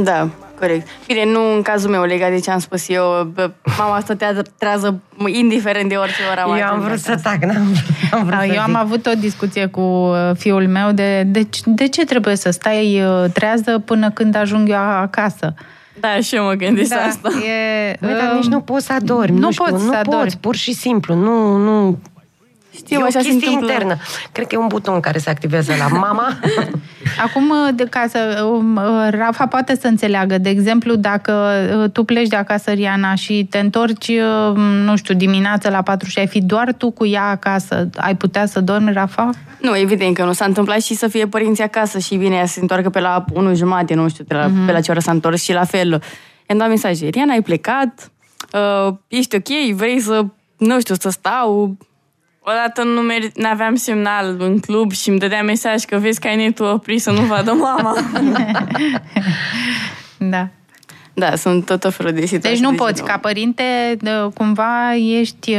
[0.03, 0.29] Da,
[0.61, 0.87] Corect.
[1.07, 3.33] Bine, nu în cazul meu legat de ce am spus eu,
[3.77, 7.75] mama stătea trează indiferent de orice ora Eu am vrut să tac, n-am,
[8.11, 11.87] am vrut da, Eu am avut o discuție cu uh, fiul meu de, de de
[11.87, 15.53] ce trebuie să stai uh, trează până când ajung eu acasă.
[15.99, 17.29] Da, și eu mă gândesc da, asta.
[17.29, 19.39] E, Băi, dar nici nu poți să adormi.
[19.39, 20.21] Nu, nu știu, poți nu să adormi.
[20.21, 21.15] poți, pur și simplu.
[21.15, 21.99] Nu, nu,
[22.75, 23.97] știu, e așa o chestie internă.
[24.31, 26.39] Cred că e un buton care se activează la mama.
[27.25, 30.37] Acum, de casă, um, uh, Rafa poate să înțeleagă.
[30.37, 35.13] De exemplu, dacă uh, tu pleci de acasă, Riana, și te întorci, uh, nu știu,
[35.13, 38.93] dimineața la 4 și ai fi doar tu cu ea acasă, ai putea să dormi,
[38.93, 39.29] Rafa?
[39.61, 40.33] Nu, evident că nu.
[40.33, 43.25] S-a întâmplat și să fie părinții acasă și vine ea să se întoarcă pe la
[43.33, 44.65] 1 jumate, nu știu, pe la, uh-huh.
[44.65, 46.01] pe la ce oră s-a întors și la fel.
[46.49, 47.07] I-am dat mesaje.
[47.07, 48.11] Riana, ai plecat?
[48.53, 49.75] Uh, ești ok?
[49.75, 50.25] Vrei să,
[50.57, 51.77] nu știu, să stau?
[52.43, 56.35] Odată nu mer- aveam semnal în club și îmi dădea mesaj că vezi că ai
[56.35, 57.95] netul oprit să nu vadă mama.
[60.33, 60.47] da.
[61.13, 62.49] Da, sunt tot felul de situații.
[62.49, 63.63] Deci nu de poți, ca părinte,
[64.33, 65.57] cumva ești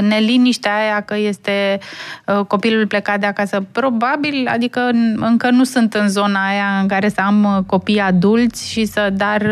[0.00, 1.78] neliniștea aia că este
[2.26, 3.64] uh, copilul plecat de acasă.
[3.72, 8.70] Probabil, adică încă nu sunt în zona aia în care să am uh, copii adulți
[8.70, 9.42] și să, dar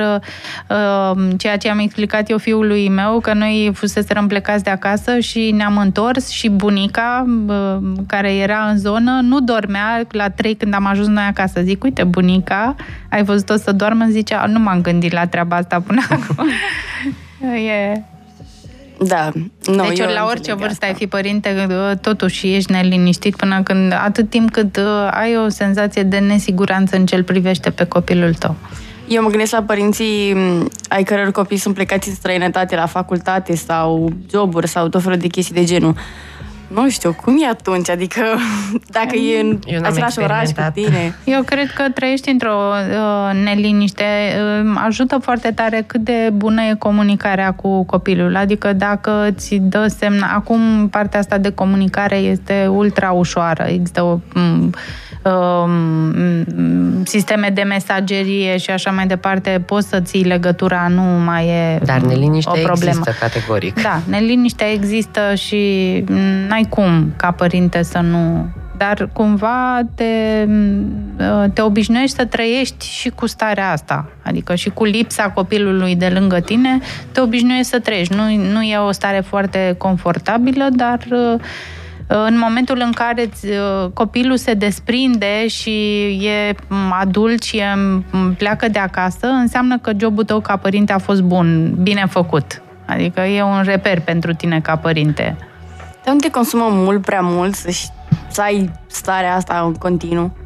[0.69, 5.51] uh, ceea ce am explicat eu fiului meu, că noi fuseserăm plecați de acasă și
[5.51, 7.27] ne-am întors și bunica,
[8.07, 11.61] care era în zonă, nu dormea la trei când am ajuns noi acasă.
[11.61, 12.75] Zic, uite, bunica,
[13.11, 14.05] ai văzut-o să doarmă?
[14.09, 16.49] Zicea, nu m-am gândit la treaba asta până acum.
[17.55, 18.03] e...
[19.07, 19.31] Da.
[19.65, 20.87] No, deci la orice vârstă asta.
[20.87, 21.67] ai fi părinte,
[22.01, 27.07] totuși ești neliniștit până când, atât timp cât uh, ai o senzație de nesiguranță în
[27.07, 28.57] ce îl privește pe copilul tău.
[29.09, 30.37] Eu mă gândesc la părinții
[30.89, 35.27] ai căror copii sunt plecați în străinătate, la facultate sau joburi sau tot felul de
[35.27, 35.95] chestii de genul.
[36.75, 37.91] Nu știu, cum e atunci?
[37.91, 38.23] Adică
[38.99, 41.15] dacă e în Eu același oraș cu tine.
[41.25, 44.05] Eu cred că trăiești într-o uh, neliniște.
[44.65, 48.37] Uh, ajută foarte tare cât de bună e comunicarea cu copilul.
[48.37, 50.23] Adică dacă ți dă semn...
[50.35, 53.65] Acum partea asta de comunicare este ultra ușoară.
[53.69, 54.19] Există o...
[54.35, 54.75] Um,
[55.23, 61.81] Um, sisteme de mesagerie și așa mai departe, poți să ții legătura, nu mai e
[61.85, 62.99] Dar neliniștea o problemă.
[62.99, 63.83] există categoric.
[63.83, 65.59] Da, neliniștea există și
[66.49, 70.47] n-ai cum ca părinte să nu dar cumva te,
[71.53, 76.41] te obișnuiești să trăiești și cu starea asta, adică și cu lipsa copilului de lângă
[76.41, 76.79] tine,
[77.13, 78.15] te obișnuiești să trăiești.
[78.15, 80.99] Nu, nu e o stare foarte confortabilă, dar
[82.13, 85.71] În momentul în care uh, copilul se desprinde și
[86.27, 86.55] e
[86.91, 87.65] adult și e,
[88.39, 92.63] pleacă de acasă, înseamnă că jobul tău ca părinte a fost bun, bine făcut.
[92.87, 95.37] Adică e un reper pentru tine ca părinte.
[96.05, 97.71] Dar nu te consumă mult prea mult să,
[98.29, 100.37] să ai starea asta în continuu?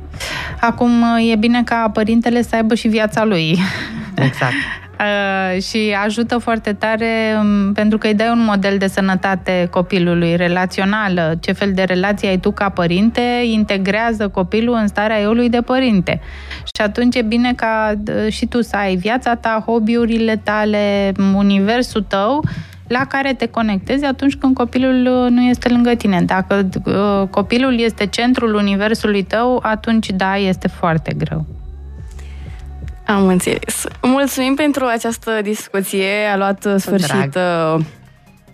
[0.60, 3.58] Acum e bine ca părintele să aibă și viața lui.
[4.14, 4.52] Exact.
[5.00, 10.36] Uh, și ajută foarte tare um, pentru că îi dai un model de sănătate copilului
[10.36, 11.34] relațională.
[11.40, 16.20] Ce fel de relație ai tu ca părinte integrează copilul în starea eului de părinte.
[16.64, 22.02] Și atunci e bine ca uh, și tu să ai viața ta, hobby-urile tale, universul
[22.08, 22.44] tău
[22.86, 26.22] la care te conectezi atunci când copilul uh, nu este lângă tine.
[26.22, 26.68] Dacă
[27.30, 31.46] copilul este centrul universului tău, atunci da, este foarte greu.
[33.06, 33.84] Am înțeles.
[34.02, 36.26] Mulțumim pentru această discuție.
[36.32, 37.34] A luat sfârșit Drag.
[37.76, 37.84] Uh,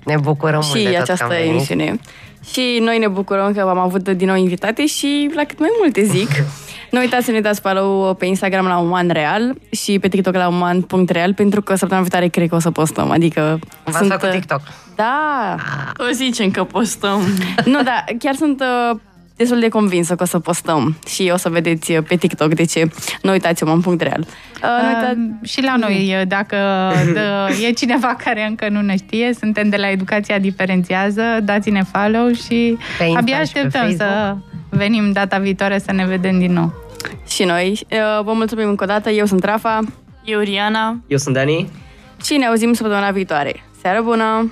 [0.05, 1.99] ne bucurăm și mult de această emisiune.
[2.53, 6.03] Și noi ne bucurăm că v-am avut din nou invitate și la cât mai multe
[6.03, 6.29] zic.
[6.91, 11.35] nu uitați să ne dați follow pe Instagram la umanreal și pe TikTok la uman.real
[11.35, 13.11] pentru că săptămâna viitoare cred că o să postăm.
[13.11, 14.13] Adică v sunt...
[14.13, 14.61] cu TikTok.
[14.95, 15.57] Da.
[15.99, 17.21] O zicem că postăm.
[17.73, 18.99] nu, da, chiar sunt uh,
[19.41, 22.91] destul de convinsă că o să postăm și o să vedeți pe TikTok de ce
[23.23, 24.21] nu uitați om în punct real.
[24.21, 25.15] Uh, uita...
[25.43, 26.57] și la noi, dacă
[27.67, 32.79] e cineva care încă nu ne știe, suntem de la Educația Diferențiază, dați-ne follow și
[32.99, 34.37] pe abia așteptăm să
[34.69, 36.73] venim data viitoare să ne vedem din nou.
[37.29, 37.87] Și noi.
[38.25, 39.11] Vă mulțumim încă o dată.
[39.11, 39.79] Eu sunt Rafa.
[40.25, 41.01] Eu Riana.
[41.07, 41.71] Eu sunt Dani.
[42.25, 43.55] Și ne auzim săptămâna viitoare.
[43.83, 44.51] Seară bună!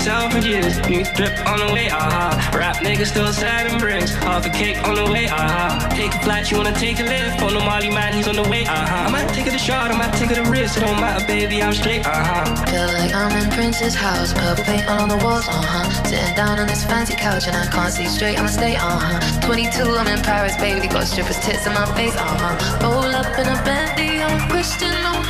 [0.00, 0.78] For years.
[0.88, 2.32] New drip on the way, aha.
[2.32, 2.58] Uh-huh.
[2.58, 4.14] Rap niggas still sad and bricks.
[4.14, 5.44] Half a cake on the way, aha.
[5.44, 5.96] Uh-huh.
[5.96, 7.42] Take a flight, you wanna take a lift.
[7.42, 8.80] On the Molly man, he's on the way, aha.
[8.80, 9.08] Uh-huh.
[9.08, 10.78] I might take it a shot, I might take it a risk.
[10.78, 12.44] It don't matter, baby, I'm straight, aha.
[12.70, 16.04] Feel like I'm in Prince's house, purple paint on the walls, uh huh.
[16.04, 19.46] Sitting down on this fancy couch and I can't see straight, I'ma stay, uh huh.
[19.46, 22.56] 22, I'm in Paris, baby, got strippers tits in my face, uh huh.
[22.82, 25.24] Roll up in a Bentley, I'm Christian, I'm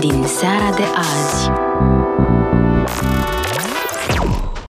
[0.00, 1.59] din seara de azi.